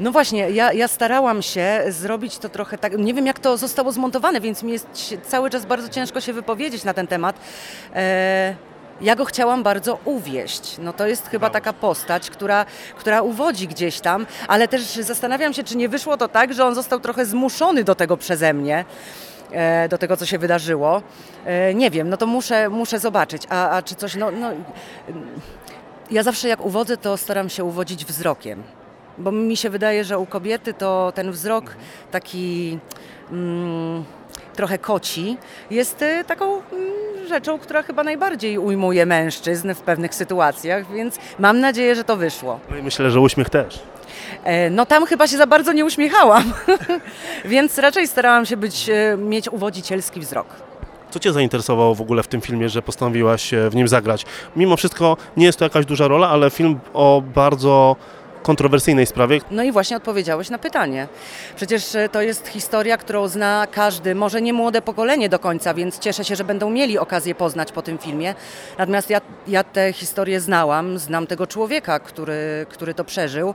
No 0.00 0.12
właśnie, 0.12 0.50
ja, 0.50 0.72
ja 0.72 0.88
starałam 0.88 1.42
się 1.42 1.84
zrobić 1.88 2.38
to 2.38 2.48
trochę 2.48 2.78
tak. 2.78 2.98
Nie 2.98 3.14
wiem, 3.14 3.26
jak 3.26 3.38
to 3.38 3.56
zostało 3.56 3.92
zmontowane, 3.92 4.40
więc 4.40 4.62
mi 4.62 4.72
jest 4.72 5.14
cały 5.28 5.50
czas 5.50 5.66
bardzo 5.66 5.88
ciężko 5.88 6.20
się 6.20 6.32
wypowiedzieć 6.32 6.84
na 6.84 6.94
ten 6.94 7.06
temat. 7.06 7.36
E, 7.94 8.54
ja 9.00 9.16
go 9.16 9.24
chciałam 9.24 9.62
bardzo 9.62 9.98
uwieść. 10.04 10.76
No 10.78 10.92
to 10.92 11.06
jest 11.06 11.28
chyba 11.28 11.50
taka 11.50 11.72
postać, 11.72 12.30
która, 12.30 12.66
która 12.98 13.22
uwodzi 13.22 13.68
gdzieś 13.68 14.00
tam, 14.00 14.26
ale 14.48 14.68
też 14.68 14.82
zastanawiam 14.82 15.52
się, 15.54 15.64
czy 15.64 15.76
nie 15.76 15.88
wyszło 15.88 16.16
to 16.16 16.28
tak, 16.28 16.54
że 16.54 16.64
on 16.64 16.74
został 16.74 17.00
trochę 17.00 17.26
zmuszony 17.26 17.84
do 17.84 17.94
tego 17.94 18.16
przeze 18.16 18.54
mnie. 18.54 18.84
e, 19.52 19.88
Do 19.88 19.98
tego, 19.98 20.16
co 20.16 20.26
się 20.26 20.38
wydarzyło. 20.38 21.02
E, 21.46 21.74
Nie 21.74 21.90
wiem, 21.90 22.08
no 22.08 22.16
to 22.16 22.26
muszę, 22.26 22.68
muszę 22.68 22.98
zobaczyć. 22.98 23.42
A, 23.50 23.70
a 23.70 23.82
czy 23.82 23.94
coś, 23.94 24.14
no, 24.14 24.30
no, 24.30 24.50
ja 26.10 26.22
zawsze 26.22 26.48
jak 26.48 26.64
uwodzę, 26.64 26.96
to 26.96 27.16
staram 27.16 27.48
się 27.48 27.64
uwodzić 27.64 28.04
wzrokiem. 28.04 28.62
Bo 29.18 29.32
mi 29.32 29.56
się 29.56 29.70
wydaje, 29.70 30.04
że 30.04 30.18
u 30.18 30.26
kobiety 30.26 30.74
to 30.74 31.12
ten 31.14 31.30
wzrok 31.32 31.76
taki 32.10 32.78
mm, 33.32 34.04
trochę 34.56 34.78
koci 34.78 35.36
jest 35.70 36.02
y, 36.02 36.24
taką 36.26 36.44
mm, 36.54 36.62
rzeczą, 37.28 37.58
która 37.58 37.82
chyba 37.82 38.04
najbardziej 38.04 38.58
ujmuje 38.58 39.06
mężczyzn 39.06 39.74
w 39.74 39.80
pewnych 39.80 40.14
sytuacjach, 40.14 40.92
więc 40.92 41.18
mam 41.38 41.60
nadzieję, 41.60 41.94
że 41.94 42.04
to 42.04 42.16
wyszło. 42.16 42.60
No 42.70 42.76
i 42.76 42.82
myślę, 42.82 43.10
że 43.10 43.20
uśmiech 43.20 43.50
też. 43.50 43.82
E, 44.44 44.70
No 44.70 44.86
tam 44.86 45.06
chyba 45.06 45.26
się 45.26 45.36
za 45.36 45.46
bardzo 45.46 45.72
nie 45.72 45.84
uśmiechałam, 45.84 46.52
więc 47.44 47.78
raczej 47.78 48.08
starałam 48.08 48.46
się 48.46 48.56
być, 48.56 48.88
e, 48.90 49.16
mieć 49.18 49.48
uwodzicielski 49.48 50.20
wzrok. 50.20 50.46
Co 51.10 51.20
Cię 51.20 51.32
zainteresowało 51.32 51.94
w 51.94 52.00
ogóle 52.00 52.22
w 52.22 52.28
tym 52.28 52.40
filmie, 52.40 52.68
że 52.68 52.82
postanowiłaś 52.82 53.54
e, 53.54 53.70
w 53.70 53.74
nim 53.74 53.88
zagrać? 53.88 54.26
Mimo 54.56 54.76
wszystko 54.76 55.16
nie 55.36 55.46
jest 55.46 55.58
to 55.58 55.64
jakaś 55.64 55.86
duża 55.86 56.08
rola, 56.08 56.28
ale 56.28 56.50
film 56.50 56.80
o 56.94 57.22
bardzo 57.34 57.96
kontrowersyjnej 58.44 59.06
sprawie. 59.06 59.40
No 59.50 59.62
i 59.62 59.72
właśnie 59.72 59.96
odpowiedziałeś 59.96 60.50
na 60.50 60.58
pytanie. 60.58 61.08
Przecież 61.56 61.94
e, 61.94 62.08
to 62.08 62.22
jest 62.22 62.48
historia, 62.48 62.96
którą 62.96 63.28
zna 63.28 63.66
każdy, 63.72 64.14
może 64.14 64.42
nie 64.42 64.52
młode 64.52 64.82
pokolenie 64.82 65.28
do 65.28 65.38
końca, 65.38 65.74
więc 65.74 65.98
cieszę 65.98 66.24
się, 66.24 66.36
że 66.36 66.44
będą 66.44 66.70
mieli 66.70 66.98
okazję 66.98 67.34
poznać 67.34 67.72
po 67.72 67.82
tym 67.82 67.98
filmie. 67.98 68.34
Natomiast 68.78 69.10
ja, 69.10 69.20
ja 69.48 69.64
tę 69.64 69.92
historię 69.92 70.40
znałam, 70.40 70.98
znam 70.98 71.26
tego 71.26 71.46
człowieka, 71.46 71.98
który, 71.98 72.66
który 72.68 72.94
to 72.94 73.04
przeżył, 73.04 73.54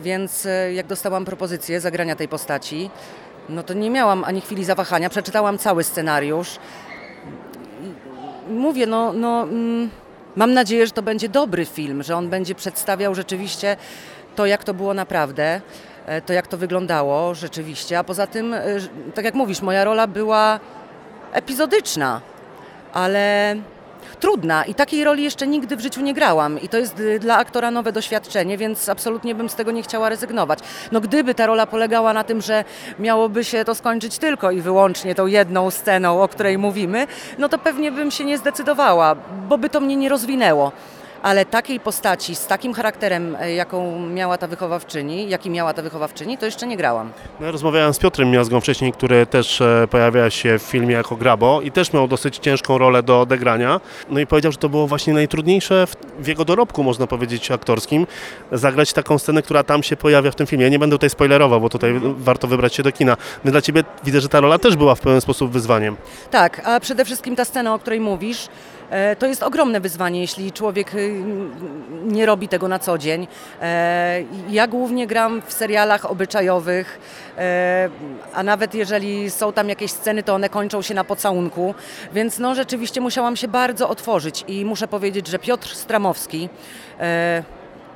więc 0.00 0.46
e, 0.46 0.72
jak 0.72 0.86
dostałam 0.86 1.24
propozycję 1.24 1.80
zagrania 1.80 2.16
tej 2.16 2.28
postaci, 2.28 2.90
no 3.48 3.62
to 3.62 3.74
nie 3.74 3.90
miałam 3.90 4.24
ani 4.24 4.40
chwili 4.40 4.64
zawahania, 4.64 5.10
przeczytałam 5.10 5.58
cały 5.58 5.84
scenariusz. 5.84 6.58
Mówię, 8.50 8.86
no, 8.86 9.12
no 9.12 9.42
mm, 9.42 9.90
mam 10.36 10.52
nadzieję, 10.52 10.86
że 10.86 10.92
to 10.92 11.02
będzie 11.02 11.28
dobry 11.28 11.64
film, 11.64 12.02
że 12.02 12.16
on 12.16 12.28
będzie 12.28 12.54
przedstawiał 12.54 13.14
rzeczywiście 13.14 13.76
to, 14.36 14.46
jak 14.46 14.64
to 14.64 14.74
było 14.74 14.94
naprawdę, 14.94 15.60
e, 16.06 16.22
to, 16.22 16.32
jak 16.32 16.46
to 16.46 16.58
wyglądało 16.58 17.34
rzeczywiście. 17.34 17.98
A 17.98 18.04
poza 18.04 18.26
tym, 18.26 18.54
e, 18.54 18.62
tak 19.14 19.24
jak 19.24 19.34
mówisz, 19.34 19.62
moja 19.62 19.84
rola 19.84 20.06
była 20.06 20.60
epizodyczna, 21.32 22.20
ale 22.92 23.56
trudna 24.22 24.64
i 24.64 24.74
takiej 24.74 25.04
roli 25.04 25.22
jeszcze 25.22 25.46
nigdy 25.46 25.76
w 25.76 25.80
życiu 25.80 26.00
nie 26.00 26.14
grałam 26.14 26.60
i 26.60 26.68
to 26.68 26.76
jest 26.76 27.00
y, 27.00 27.18
dla 27.18 27.36
aktora 27.36 27.70
nowe 27.70 27.92
doświadczenie, 27.92 28.58
więc 28.58 28.88
absolutnie 28.88 29.34
bym 29.34 29.48
z 29.48 29.54
tego 29.54 29.70
nie 29.70 29.82
chciała 29.82 30.08
rezygnować. 30.08 30.58
No 30.92 31.00
gdyby 31.00 31.34
ta 31.34 31.46
rola 31.46 31.66
polegała 31.66 32.12
na 32.12 32.24
tym, 32.24 32.42
że 32.42 32.64
miałoby 32.98 33.44
się 33.44 33.64
to 33.64 33.74
skończyć 33.74 34.18
tylko 34.18 34.50
i 34.50 34.60
wyłącznie 34.60 35.14
tą 35.14 35.26
jedną 35.26 35.70
sceną, 35.70 36.22
o 36.22 36.28
której 36.28 36.58
mówimy, 36.58 37.06
no 37.38 37.48
to 37.48 37.58
pewnie 37.58 37.92
bym 37.92 38.10
się 38.10 38.24
nie 38.24 38.38
zdecydowała, 38.38 39.16
bo 39.48 39.58
by 39.58 39.70
to 39.70 39.80
mnie 39.80 39.96
nie 39.96 40.08
rozwinęło. 40.08 40.72
Ale 41.22 41.46
takiej 41.46 41.80
postaci, 41.80 42.34
z 42.34 42.46
takim 42.46 42.74
charakterem, 42.74 43.36
e, 43.40 43.54
jaką 43.54 44.08
miała 44.08 44.38
ta 44.38 44.46
wychowawczyni, 44.46 45.28
jaki 45.28 45.50
miała 45.50 45.74
ta 45.74 45.82
wychowawczyni, 45.82 46.38
to 46.38 46.46
jeszcze 46.46 46.66
nie 46.66 46.76
grałam. 46.76 47.12
No, 47.40 47.46
ja 47.46 47.52
rozmawiałem 47.52 47.94
z 47.94 47.98
Piotrem 47.98 48.30
Miazgą 48.30 48.60
wcześniej, 48.60 48.92
który 48.92 49.26
też 49.26 49.60
e, 49.60 49.88
pojawia 49.90 50.30
się 50.30 50.58
w 50.58 50.62
filmie 50.62 50.94
jako 50.94 51.16
Grabo 51.16 51.60
i 51.60 51.72
też 51.72 51.92
miał 51.92 52.08
dosyć 52.08 52.38
ciężką 52.38 52.78
rolę 52.78 53.02
do 53.02 53.20
odegrania. 53.20 53.80
No 54.10 54.20
i 54.20 54.26
powiedział, 54.26 54.52
że 54.52 54.58
to 54.58 54.68
było 54.68 54.86
właśnie 54.86 55.14
najtrudniejsze 55.14 55.86
w, 56.18 56.26
jego 56.26 56.44
dorobku, 56.44 56.82
można 56.82 57.06
powiedzieć, 57.06 57.50
aktorskim, 57.50 58.06
zagrać 58.52 58.92
taką 58.92 59.18
scenę, 59.18 59.42
która 59.42 59.62
tam 59.62 59.82
się 59.82 59.96
pojawia 59.96 60.30
w 60.30 60.34
tym 60.34 60.46
filmie. 60.46 60.64
Ja 60.64 60.70
nie 60.70 60.78
będę 60.78 60.94
tutaj 60.94 61.10
spoilerował, 61.10 61.60
bo 61.60 61.68
tutaj 61.68 62.00
warto 62.02 62.48
wybrać 62.48 62.74
się 62.74 62.82
do 62.82 62.92
kina. 62.92 63.16
No 63.44 63.50
dla 63.50 63.62
Ciebie 63.62 63.84
widzę, 64.04 64.20
że 64.20 64.28
ta 64.28 64.40
rola 64.40 64.58
też 64.58 64.76
była 64.76 64.94
w 64.94 65.00
pewien 65.00 65.20
sposób 65.20 65.50
wyzwaniem. 65.50 65.96
Tak, 66.30 66.62
a 66.64 66.80
przede 66.80 67.04
wszystkim 67.04 67.36
ta 67.36 67.44
scena, 67.44 67.74
o 67.74 67.78
której 67.78 68.00
mówisz, 68.00 68.48
to 69.18 69.26
jest 69.26 69.42
ogromne 69.42 69.80
wyzwanie, 69.80 70.20
jeśli 70.20 70.52
człowiek 70.52 70.94
y, 70.94 71.22
nie 72.04 72.26
robi 72.26 72.48
tego 72.48 72.68
na 72.68 72.78
co 72.78 72.98
dzień. 72.98 73.26
E, 73.62 74.22
Ja 74.50 74.66
głównie 74.66 75.06
gram 75.06 75.42
w 75.46 75.52
serialach 75.52 76.10
obyczajowych, 76.10 77.00
e, 77.38 77.88
a 78.34 78.42
nawet 78.42 78.74
jeżeli 78.74 79.30
są 79.30 79.52
tam 79.52 79.68
jakieś 79.68 79.90
sceny, 79.90 80.22
to 80.22 80.34
one 80.34 80.48
kończą 80.48 80.82
się 80.82 80.94
na 80.94 81.04
pocałunku, 81.04 81.74
więc 82.12 82.38
no 82.38 82.54
rzeczywiście 82.54 83.00
musiałam 83.00 83.36
się 83.36 83.48
bardzo 83.48 83.88
otworzyć 83.88 84.44
i 84.48 84.64
muszę 84.64 84.88
powiedzieć, 84.88 85.26
że 85.26 85.38
Piotr 85.38 85.68
Stramowski, 85.68 86.48
e, 87.00 87.42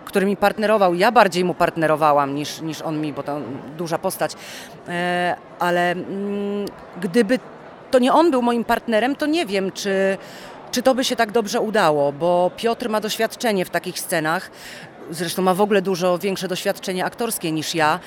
który 0.05 0.27
mi 0.27 0.37
partnerował, 0.37 0.95
ja 0.95 1.13
bardziej 1.13 1.45
mu 1.45 1.55
partnerowałam 1.55 2.35
niż, 2.35 2.61
niż 2.61 2.83
on 2.83 3.01
mi, 3.01 3.13
bo 3.13 3.23
to 3.23 3.41
duża 3.79 3.99
postać, 3.99 4.33
e, 4.89 5.37
ale 5.59 5.91
mm, 5.93 6.67
gdyby 7.01 7.39
to 7.91 7.99
nie 7.99 8.13
on 8.13 8.31
był 8.31 8.43
moim 8.43 8.65
partnerem, 8.65 9.17
to 9.17 9.27
nie 9.27 9.47
wiem, 9.47 9.73
czy, 9.73 10.19
czy 10.77 10.83
to 10.83 10.95
by 10.95 11.05
się 11.05 11.17
tak 11.17 11.33
dobrze 11.33 11.61
udało, 11.61 12.13
bo 12.13 12.51
Piotr 12.57 12.89
ma 12.89 13.01
doświadczenie 13.01 13.65
w 13.65 13.71
takich 13.71 14.01
scenach. 14.01 14.51
Zresztą 15.11 15.43
ma 15.43 15.55
w 15.55 15.61
ogóle 15.61 15.83
dużo 15.83 16.19
większe 16.19 16.49
doświadczenie 16.49 17.05
aktorskie 17.05 17.53
niż 17.53 17.75
ja 17.75 18.01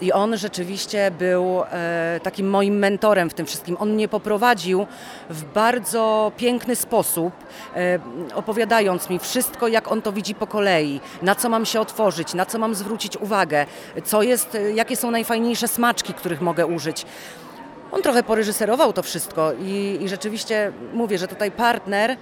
i 0.00 0.12
on 0.12 0.36
rzeczywiście 0.36 1.10
był 1.18 1.62
e, 1.62 2.20
takim 2.22 2.50
moim 2.50 2.78
mentorem 2.78 3.30
w 3.30 3.34
tym 3.34 3.46
wszystkim. 3.46 3.76
On 3.80 3.92
mnie 3.92 4.08
poprowadził 4.08 4.86
w 5.30 5.44
bardzo 5.44 6.32
piękny 6.36 6.76
sposób, 6.76 7.32
e, 7.76 7.98
opowiadając 8.34 9.10
mi 9.10 9.18
wszystko, 9.18 9.68
jak 9.68 9.92
on 9.92 10.02
to 10.02 10.12
widzi 10.12 10.34
po 10.34 10.46
kolei, 10.46 11.00
na 11.22 11.34
co 11.34 11.48
mam 11.48 11.66
się 11.66 11.80
otworzyć, 11.80 12.34
na 12.34 12.46
co 12.46 12.58
mam 12.58 12.74
zwrócić 12.74 13.16
uwagę, 13.16 13.66
co 14.04 14.22
jest, 14.22 14.54
e, 14.54 14.72
jakie 14.72 14.96
są 14.96 15.10
najfajniejsze 15.10 15.68
smaczki, 15.68 16.14
których 16.14 16.40
mogę 16.40 16.66
użyć. 16.66 17.06
On 17.96 18.02
trochę 18.02 18.22
poreżyserował 18.22 18.92
to 18.92 19.02
wszystko 19.02 19.52
i, 19.60 19.98
i 20.00 20.08
rzeczywiście 20.08 20.72
mówię, 20.92 21.18
że 21.18 21.28
tutaj 21.28 21.50
partner 21.50 22.16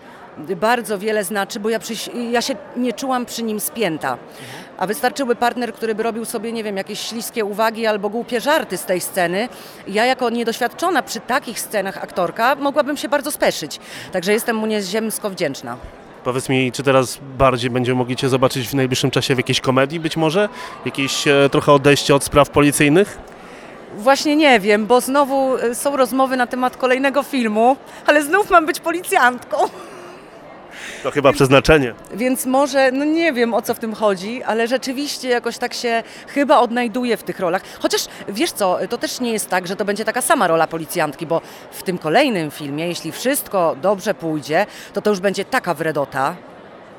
bardzo 0.57 0.99
wiele 0.99 1.25
znaczy, 1.25 1.61
bo 1.61 1.69
ja, 1.71 1.79
przy, 1.79 1.95
ja 2.31 2.43
się 2.43 2.55
nie 2.77 2.93
czułam 2.93 3.27
przy 3.27 3.43
nim 3.43 3.61
spięta. 3.61 4.19
A 4.79 4.87
wystarczyłby 4.87 5.37
partner, 5.37 5.75
który 5.75 5.95
by 5.95 6.03
robił 6.03 6.25
sobie, 6.25 6.53
nie 6.53 6.65
wiem, 6.65 6.77
jakieś 6.77 7.01
śliskie 7.01 7.45
uwagi 7.45 7.87
albo 7.87 8.09
głupie 8.09 8.41
żarty 8.41 8.77
z 8.77 8.85
tej 8.85 9.01
sceny. 9.01 9.49
Ja 9.89 10.05
jako 10.05 10.31
niedoświadczona 10.31 11.03
przy 11.03 11.21
takich 11.21 11.61
scenach 11.61 11.99
aktorka 11.99 12.55
mogłabym 12.55 12.97
się 12.97 13.09
bardzo 13.09 13.31
speszyć. 13.31 13.81
Także 14.13 14.33
jestem 14.33 14.57
mu 14.57 14.67
nieziemsko 14.67 15.31
wdzięczna. 15.31 15.77
Powiedz 16.25 16.49
mi, 16.49 16.73
czy 16.73 16.83
teraz 16.83 17.19
bardziej 17.39 17.71
będziemy 17.71 17.99
mogli 17.99 18.17
Cię 18.17 18.29
zobaczyć 18.29 18.69
w 18.69 18.75
najbliższym 18.75 19.11
czasie 19.11 19.35
w 19.35 19.39
jakiejś 19.39 19.61
komedii 19.61 20.01
być 20.01 20.17
może? 20.17 20.49
Jakieś 20.85 21.29
e, 21.29 21.49
trochę 21.51 21.73
odejście 21.73 22.15
od 22.15 22.25
spraw 22.25 22.51
policyjnych? 22.51 23.19
Właśnie 23.99 24.37
nie 24.37 24.61
wiem, 24.61 24.87
bo 24.87 25.01
znowu 25.01 25.57
y, 25.57 25.75
są 25.75 25.97
rozmowy 25.97 26.37
na 26.37 26.47
temat 26.47 26.77
kolejnego 26.77 27.23
filmu, 27.23 27.77
ale 28.07 28.23
znów 28.23 28.51
mam 28.51 28.67
być 28.67 28.81
policjantką. 28.81 29.57
To 31.03 31.11
chyba 31.11 31.33
przeznaczenie. 31.33 31.95
Więc 32.15 32.47
może, 32.47 32.93
no 32.93 33.05
nie 33.05 33.33
wiem 33.33 33.55
o 33.55 33.63
co 33.63 33.75
w 33.75 33.79
tym 33.79 33.95
chodzi, 33.95 34.43
ale 34.43 34.69
rzeczywiście 34.69 35.29
jakoś 35.29 35.59
tak 35.59 35.75
się 35.75 36.03
chyba 36.29 36.59
odnajduję 36.59 37.17
w 37.17 37.23
tych 37.23 37.39
rolach. 37.41 37.63
Chociaż 37.81 38.07
wiesz 38.29 38.53
co, 38.53 38.79
to 38.91 38.99
też 38.99 39.21
nie 39.21 39.33
jest 39.33 39.49
tak, 39.51 39.67
że 39.67 39.77
to 39.77 39.85
będzie 39.85 40.05
taka 40.05 40.21
sama 40.21 40.47
rola 40.49 40.67
policjantki, 40.67 41.27
bo 41.27 41.41
w 41.71 41.83
tym 41.83 41.99
kolejnym 41.99 42.51
filmie, 42.51 42.89
jeśli 42.89 43.13
wszystko 43.13 43.77
dobrze 43.83 44.15
pójdzie, 44.15 44.67
to 44.93 45.03
to 45.03 45.11
już 45.11 45.21
będzie 45.21 45.45
taka 45.45 45.75
wredota, 45.75 46.37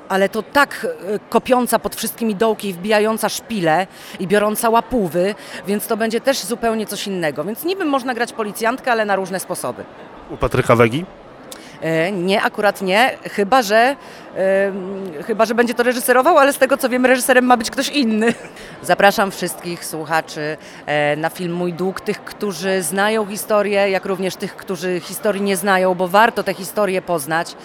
ale 0.10 0.30
to 0.30 0.44
tak 0.44 0.88
y, 1.16 1.20
kopiąca 1.30 1.80
pod 1.80 1.96
wszystkimi 1.96 2.36
dołki, 2.36 2.74
wbijająca 2.74 3.30
szpile 3.30 3.88
i 4.20 4.28
biorąca 4.28 4.70
łapówy, 4.70 5.36
więc 5.68 5.88
to 5.88 5.98
będzie 5.98 6.22
też 6.22 6.40
zupełnie 6.40 6.86
coś 6.86 7.08
innego. 7.08 7.44
Więc 7.44 7.64
niby 7.64 7.86
można 7.86 8.14
grać 8.14 8.34
policjantkę, 8.34 8.92
ale 8.92 9.06
na 9.06 9.16
różne 9.16 9.40
sposoby. 9.40 9.84
U 10.30 10.38
Patryka 10.38 10.76
Wegi? 10.76 11.06
E, 11.82 12.12
Nie, 12.12 12.42
akurat 12.42 12.82
nie, 12.82 13.18
chyba 13.32 13.62
że, 13.62 13.96
e, 14.38 14.72
chyba, 15.24 15.46
że 15.46 15.56
będzie 15.56 15.74
to 15.74 15.84
reżyserował, 15.84 16.38
ale 16.38 16.54
z 16.54 16.58
tego 16.58 16.78
co 16.78 16.90
wiem, 16.90 17.06
reżyserem 17.06 17.46
ma 17.46 17.58
być 17.58 17.70
ktoś 17.72 17.90
inny. 17.90 18.34
Zapraszam 18.82 19.32
wszystkich 19.32 19.86
słuchaczy 19.86 20.58
e, 20.86 21.16
na 21.16 21.30
film 21.30 21.54
Mój 21.54 21.74
Dług, 21.74 22.02
tych, 22.02 22.24
którzy 22.24 22.82
znają 22.82 23.26
historię, 23.26 23.90
jak 23.90 24.06
również 24.06 24.36
tych, 24.36 24.56
którzy 24.56 25.00
historii 25.00 25.42
nie 25.42 25.58
znają, 25.58 25.96
bo 25.96 26.08
warto 26.08 26.44
tę 26.44 26.54
historię 26.54 27.02
poznać. 27.02 27.56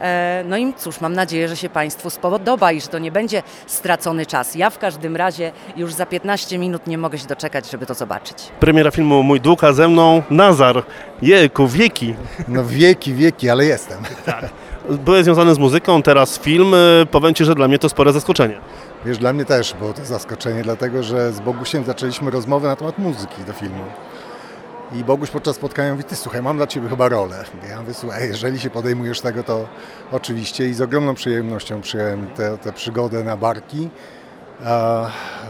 E, 0.00 0.44
No 0.46 0.56
i 0.56 0.74
cóż, 0.74 1.00
mam 1.00 1.12
nadzieję, 1.12 1.48
że 1.48 1.56
się 1.56 1.68
Państwu 1.68 2.10
spodoba 2.10 2.72
i 2.72 2.80
że 2.80 2.88
to 2.88 2.98
nie 2.98 3.12
będzie 3.12 3.42
stracony 3.66 4.26
czas. 4.26 4.54
Ja 4.54 4.70
w 4.70 4.78
każdym 4.78 5.16
razie 5.16 5.52
już 5.76 5.92
za 5.94 6.06
15 6.06 6.58
minut 6.58 6.86
nie 6.86 6.98
mogę 6.98 7.18
się 7.18 7.26
doczekać, 7.26 7.70
żeby 7.70 7.86
to 7.86 7.94
zobaczyć. 7.94 8.36
Premiera 8.60 8.90
filmu 8.90 9.22
Mój 9.22 9.40
Dług, 9.40 9.64
a 9.64 9.72
ze 9.72 9.88
mną 9.88 10.22
Nazar. 10.30 10.82
Jejku, 11.22 11.66
wieki. 11.68 12.14
No 12.48 12.64
wieki, 12.64 13.14
wieki, 13.14 13.50
ale 13.50 13.64
jestem. 13.64 13.98
Byłem 14.90 15.24
związany 15.24 15.54
z 15.54 15.58
muzyką, 15.58 16.02
teraz 16.02 16.38
film. 16.38 16.74
E, 16.74 17.06
Powiem 17.06 17.34
Ci, 17.34 17.44
że 17.44 17.54
dla 17.54 17.68
mnie 17.68 17.78
to 17.78 17.88
spore 17.88 18.12
zaskoczenie. 18.12 18.60
Wiesz, 19.06 19.18
dla 19.18 19.32
mnie 19.32 19.44
też 19.44 19.74
było 19.74 19.92
to 19.92 20.04
zaskoczenie, 20.04 20.62
dlatego 20.62 21.02
że 21.02 21.32
z 21.32 21.40
Bogusiem 21.40 21.84
zaczęliśmy 21.84 22.30
rozmowę 22.30 22.68
na 22.68 22.76
temat 22.76 22.98
muzyki 22.98 23.42
do 23.46 23.52
filmu. 23.52 23.84
I 24.92 25.04
Boguś 25.04 25.30
podczas 25.30 25.56
spotkania 25.56 25.92
mówi, 25.92 26.04
ty 26.04 26.16
słuchaj, 26.16 26.42
mam 26.42 26.56
dla 26.56 26.66
Ciebie 26.66 26.88
chyba 26.88 27.08
rolę. 27.08 27.44
Ja 27.68 27.80
mówię, 27.80 27.94
słuchaj, 27.94 28.28
jeżeli 28.28 28.60
się 28.60 28.70
podejmujesz 28.70 29.20
tego, 29.20 29.42
to 29.42 29.66
oczywiście 30.12 30.68
i 30.68 30.74
z 30.74 30.80
ogromną 30.80 31.14
przyjemnością 31.14 31.80
przyjąłem 31.80 32.26
tę 32.62 32.72
przygodę 32.72 33.24
na 33.24 33.36
barki. 33.36 33.88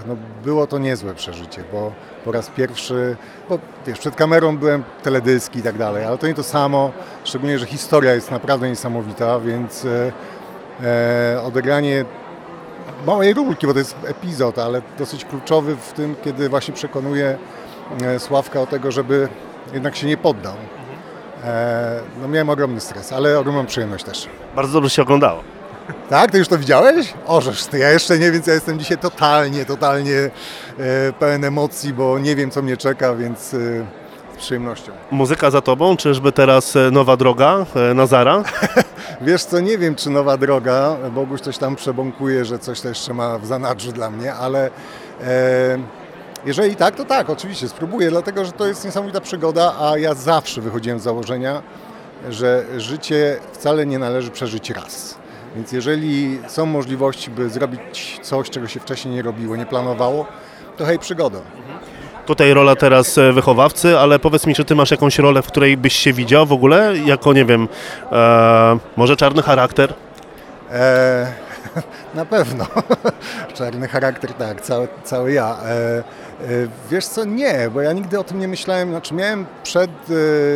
No, 0.06 0.16
było 0.44 0.66
to 0.66 0.78
niezłe 0.78 1.14
przeżycie, 1.14 1.64
bo 1.72 1.92
po 2.24 2.32
raz 2.32 2.50
pierwszy, 2.50 3.16
bo 3.48 3.58
wiesz, 3.86 3.98
przed 3.98 4.16
kamerą 4.16 4.58
byłem 4.58 4.84
teledyski 5.02 5.58
i 5.58 5.62
tak 5.62 5.78
dalej, 5.78 6.04
ale 6.04 6.18
to 6.18 6.26
nie 6.26 6.34
to 6.34 6.42
samo, 6.42 6.92
szczególnie, 7.24 7.58
że 7.58 7.66
historia 7.66 8.14
jest 8.14 8.30
naprawdę 8.30 8.68
niesamowita, 8.68 9.40
więc 9.40 9.84
e, 9.84 10.12
e, 10.82 11.42
odegranie 11.42 12.04
małej 13.06 13.34
rulki, 13.34 13.66
bo 13.66 13.72
to 13.72 13.78
jest 13.78 13.96
epizod, 14.06 14.58
ale 14.58 14.82
dosyć 14.98 15.24
kluczowy 15.24 15.76
w 15.76 15.92
tym, 15.92 16.16
kiedy 16.24 16.48
właśnie 16.48 16.74
przekonuje 16.74 17.38
Sławka 18.18 18.60
o 18.60 18.66
tego, 18.66 18.92
żeby 18.92 19.28
jednak 19.72 19.96
się 19.96 20.06
nie 20.06 20.16
poddał. 20.16 20.54
E, 21.44 22.00
no 22.22 22.28
miałem 22.28 22.50
ogromny 22.50 22.80
stres, 22.80 23.12
ale 23.12 23.38
ogromną 23.38 23.66
przyjemność 23.66 24.04
też. 24.04 24.28
Bardzo 24.56 24.72
dobrze 24.72 24.90
się 24.90 25.02
oglądało. 25.02 25.42
Tak? 26.10 26.30
Ty 26.30 26.38
już 26.38 26.48
to 26.48 26.58
widziałeś? 26.58 27.14
Ożeż 27.26 27.64
ty, 27.64 27.78
ja 27.78 27.90
jeszcze 27.90 28.18
nie, 28.18 28.32
więc 28.32 28.46
ja 28.46 28.54
jestem 28.54 28.78
dzisiaj 28.78 28.98
totalnie, 28.98 29.64
totalnie 29.64 30.16
e, 30.18 30.30
pełen 31.18 31.44
emocji, 31.44 31.92
bo 31.92 32.18
nie 32.18 32.36
wiem, 32.36 32.50
co 32.50 32.62
mnie 32.62 32.76
czeka, 32.76 33.14
więc 33.14 33.54
e, 33.54 33.58
z 34.36 34.38
przyjemnością. 34.38 34.92
Muzyka 35.10 35.50
za 35.50 35.60
Tobą, 35.60 35.96
czyżby 35.96 36.32
teraz 36.32 36.76
e, 36.76 36.90
nowa 36.90 37.16
droga 37.16 37.66
e, 37.90 37.94
Nazara? 37.94 38.42
Wiesz 39.20 39.44
co, 39.44 39.60
nie 39.60 39.78
wiem, 39.78 39.94
czy 39.94 40.10
nowa 40.10 40.36
droga, 40.36 40.96
Boguś 41.14 41.40
coś 41.40 41.58
tam 41.58 41.76
przebąkuje, 41.76 42.44
że 42.44 42.58
coś 42.58 42.80
to 42.80 42.88
jeszcze 42.88 43.14
ma 43.14 43.38
w 43.38 43.46
zanadrzu 43.46 43.92
dla 43.92 44.10
mnie, 44.10 44.34
ale 44.34 44.70
e, 45.20 45.78
jeżeli 46.46 46.76
tak, 46.76 46.96
to 46.96 47.04
tak, 47.04 47.30
oczywiście, 47.30 47.68
spróbuję, 47.68 48.10
dlatego, 48.10 48.44
że 48.44 48.52
to 48.52 48.66
jest 48.66 48.84
niesamowita 48.84 49.20
przygoda, 49.20 49.74
a 49.80 49.98
ja 49.98 50.14
zawsze 50.14 50.60
wychodziłem 50.60 51.00
z 51.00 51.02
założenia, 51.02 51.62
że 52.30 52.64
życie 52.76 53.36
wcale 53.52 53.86
nie 53.86 53.98
należy 53.98 54.30
przeżyć 54.30 54.70
raz. 54.70 55.18
Więc 55.56 55.72
jeżeli 55.72 56.38
są 56.48 56.66
możliwości, 56.66 57.30
by 57.30 57.50
zrobić 57.50 58.20
coś, 58.22 58.50
czego 58.50 58.68
się 58.68 58.80
wcześniej 58.80 59.14
nie 59.14 59.22
robiło, 59.22 59.56
nie 59.56 59.66
planowało, 59.66 60.26
to 60.76 60.84
hej, 60.84 60.98
przygoda. 60.98 61.38
Tutaj 62.26 62.54
rola 62.54 62.76
teraz 62.76 63.18
e, 63.18 63.32
wychowawcy, 63.32 63.98
ale 63.98 64.18
powiedz 64.18 64.46
mi, 64.46 64.54
czy 64.54 64.64
Ty 64.64 64.74
masz 64.74 64.90
jakąś 64.90 65.18
rolę, 65.18 65.42
w 65.42 65.46
której 65.46 65.76
byś 65.76 65.96
się 65.96 66.12
widział 66.12 66.46
w 66.46 66.52
ogóle? 66.52 66.94
Jako, 67.04 67.32
nie 67.32 67.44
wiem, 67.44 67.68
e, 68.12 68.78
może 68.96 69.16
czarny 69.16 69.42
charakter? 69.42 69.94
E, 70.72 71.45
na 72.14 72.24
pewno. 72.24 72.66
Czarny 73.54 73.88
charakter, 73.88 74.34
tak, 74.34 74.60
cały, 74.60 74.88
cały 75.04 75.32
ja. 75.32 75.56
E, 75.64 75.68
e, 75.68 76.02
wiesz 76.90 77.06
co, 77.06 77.24
nie, 77.24 77.70
bo 77.74 77.80
ja 77.80 77.92
nigdy 77.92 78.18
o 78.18 78.24
tym 78.24 78.38
nie 78.38 78.48
myślałem. 78.48 78.90
Znaczy, 78.90 79.14
miałem 79.14 79.46
przed 79.62 79.90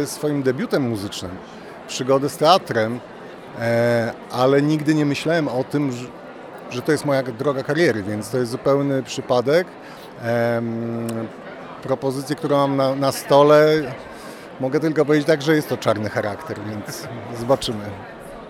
e, 0.02 0.06
swoim 0.06 0.42
debiutem 0.42 0.88
muzycznym 0.88 1.30
przygodę 1.88 2.28
z 2.28 2.36
teatrem, 2.36 3.00
ale 4.32 4.62
nigdy 4.62 4.94
nie 4.94 5.06
myślałem 5.06 5.48
o 5.48 5.64
tym, 5.64 5.92
że, 6.70 6.82
to 6.82 6.92
jest 6.92 7.04
moja 7.04 7.22
droga 7.22 7.62
kariery, 7.62 8.02
więc 8.02 8.30
to 8.30 8.38
jest 8.38 8.50
zupełny 8.50 9.02
przypadek. 9.02 9.66
Propozycję, 11.82 12.36
którą 12.36 12.56
mam 12.56 12.76
na, 12.76 12.94
na 12.94 13.12
stole, 13.12 13.66
mogę 14.60 14.80
tylko 14.80 15.04
powiedzieć 15.04 15.26
tak, 15.26 15.42
że 15.42 15.56
jest 15.56 15.68
to 15.68 15.76
czarny 15.76 16.10
charakter, 16.10 16.56
więc 16.70 17.08
zobaczymy. 17.40 17.84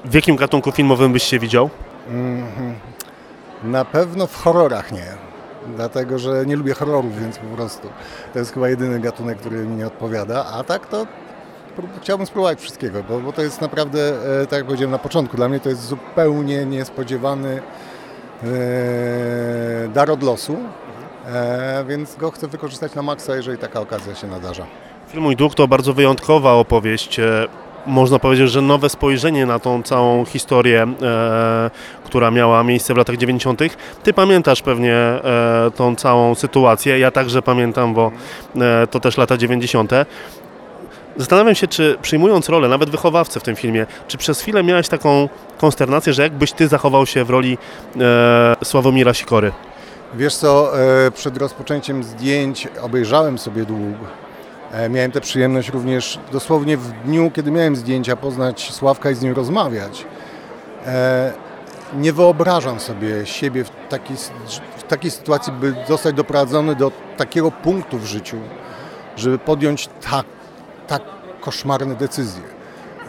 W 0.05 0.15
jakim 0.15 0.37
gatunku 0.37 0.73
filmowym 0.73 1.13
byś 1.13 1.23
się 1.23 1.39
widział? 1.39 1.71
Mhm. 2.09 2.75
Na 3.65 3.85
pewno 3.85 4.27
w 4.27 4.37
horrorach 4.37 4.93
nie. 4.93 5.07
Dlatego, 5.77 6.19
że 6.19 6.47
nie 6.47 6.57
lubię 6.57 6.75
horrorów, 6.75 7.21
więc 7.21 7.39
po 7.39 7.57
prostu 7.57 7.89
to 8.33 8.39
jest 8.39 8.55
chyba 8.55 8.69
jedyny 8.69 9.01
gatunek, 9.01 9.39
który 9.39 9.57
mi 9.57 9.77
nie 9.77 9.87
odpowiada. 9.87 10.47
A 10.47 10.65
tak 10.65 10.87
to 10.87 11.07
chciałbym 12.03 12.27
spróbować 12.27 12.61
wszystkiego, 12.61 13.03
bo, 13.09 13.21
bo 13.21 13.33
to 13.33 13.43
jest 13.43 13.61
naprawdę, 13.61 14.13
e, 14.43 14.47
tak 14.47 14.57
jak 14.57 14.65
powiedziałem 14.67 14.91
na 14.91 14.99
początku, 14.99 15.37
dla 15.37 15.49
mnie 15.49 15.61
to 15.61 15.69
jest 15.69 15.87
zupełnie 15.87 16.67
niespodziewany 16.67 17.63
e, 18.43 19.89
dar 19.89 20.11
od 20.11 20.23
losu, 20.23 20.57
e, 21.27 21.85
więc 21.89 22.17
go 22.17 22.31
chcę 22.31 22.49
wykorzystać 22.49 22.95
na 22.95 23.03
maksa, 23.03 23.37
jeżeli 23.37 23.59
taka 23.59 23.81
okazja 23.81 24.15
się 24.15 24.27
nadarza. 24.27 24.67
Film 25.09 25.23
Mój 25.23 25.37
Dług 25.37 25.55
to 25.55 25.69
bardzo 25.69 25.93
wyjątkowa 25.93 26.53
opowieść. 26.53 27.21
Można 27.87 28.19
powiedzieć, 28.19 28.51
że 28.51 28.63
nowe 28.63 28.89
spojrzenie 28.89 29.47
na 29.47 29.59
tą 29.59 29.83
całą 29.83 30.25
historię, 30.25 30.87
e, 31.03 31.71
która 32.05 32.31
miała 32.31 32.63
miejsce 32.63 32.95
w 32.95 32.97
latach 32.97 33.17
90. 33.17 33.61
Ty 34.03 34.13
pamiętasz 34.13 34.63
pewnie 34.63 34.95
e, 34.95 35.71
tą 35.77 35.97
całą 35.97 36.35
sytuację. 36.35 36.99
Ja 36.99 37.11
także 37.11 37.43
pamiętam, 37.43 37.95
bo 37.95 38.13
e, 38.57 38.87
to 38.87 39.01
też 39.01 39.17
lata 39.17 39.37
90. 39.37 39.93
Zastanawiam 41.17 41.55
się, 41.55 41.69
czy 41.69 41.99
przyjmując 42.03 42.49
rolę, 42.49 42.69
nawet 42.69 42.91
wychowawcę 42.91 43.41
w 43.41 43.43
tym 43.43 43.57
filmie, 43.57 43.87
czy 44.09 44.19
przez 44.19 44.41
chwilę 44.41 44.63
miałeś 44.63 44.89
taką 44.89 45.29
konsternację, 45.59 46.13
że 46.13 46.23
jakbyś 46.23 46.53
ty 46.53 46.69
zachował 46.69 47.07
się 47.07 47.25
w 47.25 47.31
roli 47.31 47.59
e, 48.01 48.57
Sławomira 48.65 49.15
Sikory? 49.15 49.53
Wiesz 50.15 50.37
co, 50.37 50.81
e, 50.81 51.11
przed 51.11 51.37
rozpoczęciem 51.37 52.05
zdjęć 52.05 52.69
obejrzałem 52.83 53.39
sobie 53.39 53.65
dług. 53.65 53.97
E, 54.73 54.89
Miałem 54.89 55.13
tę 55.13 55.21
przyjemność 55.21 55.69
również 55.69 56.19
dosłownie 56.33 56.77
w 56.77 56.93
dniu, 57.05 57.31
kiedy 57.35 57.51
miałem 57.51 57.77
zdjęcia, 57.77 58.17
poznać 58.17 58.73
Sławka 58.73 59.11
i 59.11 59.15
z 59.15 59.23
nim 59.23 59.33
rozmawiać. 59.35 60.07
E, 60.87 61.33
Nie 61.95 62.13
wyobrażam 62.13 62.81
sobie 62.81 63.27
siebie 63.27 63.65
w 63.65 63.71
takiej, 63.89 64.17
w 64.77 64.83
takiej 64.83 65.11
sytuacji, 65.11 65.53
by 65.53 65.75
zostać 65.89 66.15
doprowadzony 66.15 66.75
do 66.75 66.93
takiego 67.17 67.51
punktu 67.51 67.99
w 67.99 68.05
życiu, 68.05 68.37
żeby 69.17 69.39
podjąć 69.39 69.89
tak, 70.11 70.27
tak 70.87 71.03
koszmarne 71.41 71.95
decyzje. 71.95 72.43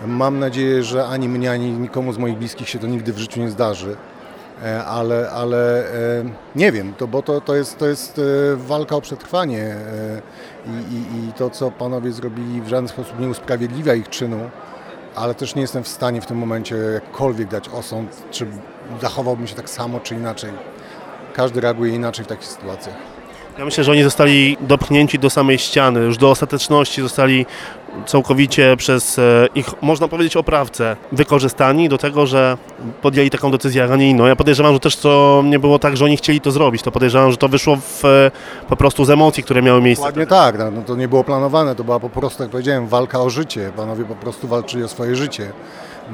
Mam 0.08 0.40
nadzieję, 0.40 0.84
że 0.84 1.08
ani 1.08 1.30
mnie, 1.30 1.52
ani 1.52 1.72
nikomu 1.72 2.14
z 2.14 2.18
moich 2.18 2.38
bliskich 2.38 2.70
się 2.70 2.80
to 2.80 2.88
nigdy 2.88 3.14
w 3.14 3.18
życiu 3.18 3.40
nie 3.40 3.50
zdarzy. 3.50 3.96
E, 4.64 4.86
ale, 4.86 5.32
ale 5.32 5.86
e, 6.20 6.24
nie 6.56 6.72
wiem, 6.72 6.94
to, 6.98 7.08
bo 7.08 7.22
to, 7.22 7.42
to 7.42 7.56
jest, 7.56 7.78
to 7.78 7.88
jest 7.88 8.20
e, 8.20 8.56
walka 8.56 8.96
o 8.96 9.02
przetrwanie 9.02 9.76
i, 10.66 10.94
i, 10.94 11.30
i 11.30 11.34
to, 11.34 11.50
co 11.50 11.72
panowie 11.72 12.12
zrobili 12.12 12.62
w 12.62 12.68
żaden 12.68 12.88
sposób 12.88 13.20
nie 13.20 13.30
usprawiedliwia 13.30 13.94
ich 13.94 14.10
czynu, 14.10 14.50
ale 15.16 15.36
też 15.36 15.56
nie 15.56 15.62
jestem 15.62 15.84
w 15.84 15.88
stanie 15.88 16.22
w 16.22 16.26
tym 16.26 16.38
momencie 16.38 16.76
jakkolwiek 16.76 17.48
dać 17.48 17.70
osąd, 17.70 18.24
czy 18.32 18.48
zachowałbym 19.02 19.48
się 19.48 19.56
tak 19.56 19.70
samo, 19.70 20.00
czy 20.00 20.16
inaczej. 20.16 20.52
Każdy 21.34 21.62
reaguje 21.62 21.96
inaczej 21.96 22.26
w 22.26 22.28
takich 22.28 22.48
sytuacjach. 22.48 22.96
Ja 23.58 23.66
myślę, 23.66 23.84
że 23.84 23.92
oni 23.92 24.04
zostali 24.04 24.58
dopchnięci 24.62 25.20
do 25.20 25.30
samej 25.30 25.58
ściany, 25.60 26.00
już 26.00 26.18
do 26.18 26.30
ostateczności 26.30 27.02
zostali 27.02 27.46
całkowicie 28.06 28.78
przez 28.78 29.20
e, 29.20 29.48
ich, 29.56 29.82
można 29.82 30.08
powiedzieć, 30.08 30.38
oprawcę 30.38 30.96
wykorzystani 31.12 31.90
do 31.90 31.98
tego, 31.98 32.26
że 32.26 32.58
podjęli 33.02 33.30
taką 33.30 33.52
decyzję, 33.52 33.90
a 33.94 33.96
nie 33.96 34.10
inną. 34.10 34.26
Ja 34.26 34.36
podejrzewam, 34.36 34.74
że 34.74 34.80
też 34.80 34.96
to 34.96 35.44
nie 35.46 35.60
było 35.60 35.80
tak, 35.80 35.98
że 35.98 36.06
oni 36.06 36.18
chcieli 36.18 36.42
to 36.42 36.52
zrobić, 36.52 36.82
to 36.82 36.92
podejrzewam, 36.92 37.32
że 37.32 37.38
to 37.38 37.48
wyszło 37.48 37.76
w, 37.76 38.06
e, 38.06 38.32
po 38.70 38.76
prostu 38.76 39.06
z 39.06 39.10
emocji, 39.10 39.44
które 39.44 39.62
miały 39.62 39.82
miejsce. 39.82 40.02
Dokładnie 40.06 40.28
tak, 40.28 40.60
no, 40.60 40.72
no 40.72 40.82
to 40.82 40.96
nie 40.96 41.08
było 41.08 41.24
planowane, 41.24 41.76
to 41.76 41.84
była 41.84 42.00
po 42.00 42.10
prostu, 42.10 42.44
jak 42.44 42.52
powiedziałem, 42.52 42.88
walka 42.88 43.20
o 43.20 43.30
życie. 43.30 43.72
Panowie 43.76 44.06
po 44.06 44.16
prostu 44.16 44.48
walczyli 44.48 44.84
o 44.84 44.88
swoje 44.88 45.16
życie. 45.16 45.52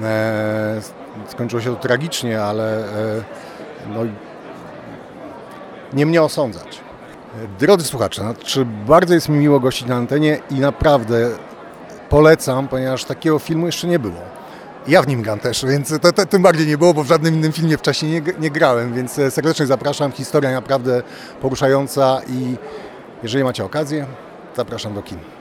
E, 0.04 0.82
skończyło 1.28 1.62
się 1.62 1.76
to 1.76 1.82
tragicznie, 1.82 2.44
ale 2.44 2.78
e, 2.80 3.24
no, 3.94 4.00
nie 5.94 6.06
mnie 6.06 6.22
osądzać. 6.22 6.87
Drodzy 7.60 7.86
słuchacze, 7.86 8.22
znaczy 8.22 8.66
bardzo 8.66 9.14
jest 9.14 9.30
mi 9.30 9.38
miło 9.38 9.60
gościć 9.60 9.88
na 9.88 9.96
antenie 9.96 10.40
i 10.52 10.56
naprawdę 10.56 11.30
polecam, 12.10 12.68
ponieważ 12.68 13.06
takiego 13.06 13.40
filmu 13.40 13.66
jeszcze 13.66 13.88
nie 13.88 14.00
było. 14.00 14.22
Ja 14.88 15.02
w 15.02 15.08
nim 15.08 15.22
gram 15.22 15.40
też, 15.40 15.66
więc 15.66 16.00
to, 16.02 16.14
to, 16.14 16.26
tym 16.26 16.42
bardziej 16.42 16.68
nie 16.68 16.78
było, 16.78 16.94
bo 16.94 17.04
w 17.04 17.08
żadnym 17.08 17.36
innym 17.36 17.52
filmie 17.52 17.78
wcześniej 17.78 18.12
nie, 18.12 18.22
nie 18.40 18.52
grałem, 18.52 18.94
więc 18.94 19.20
e, 19.20 19.32
serdecznie 19.32 19.66
zapraszam. 19.66 20.12
Historia 20.12 20.52
naprawdę 20.52 21.04
poruszająca 21.42 22.22
i 22.30 22.56
jeżeli 23.24 23.44
macie 23.44 23.66
okazję, 23.66 24.06
zapraszam 24.56 24.94
do 24.94 25.02
kin. 25.02 25.37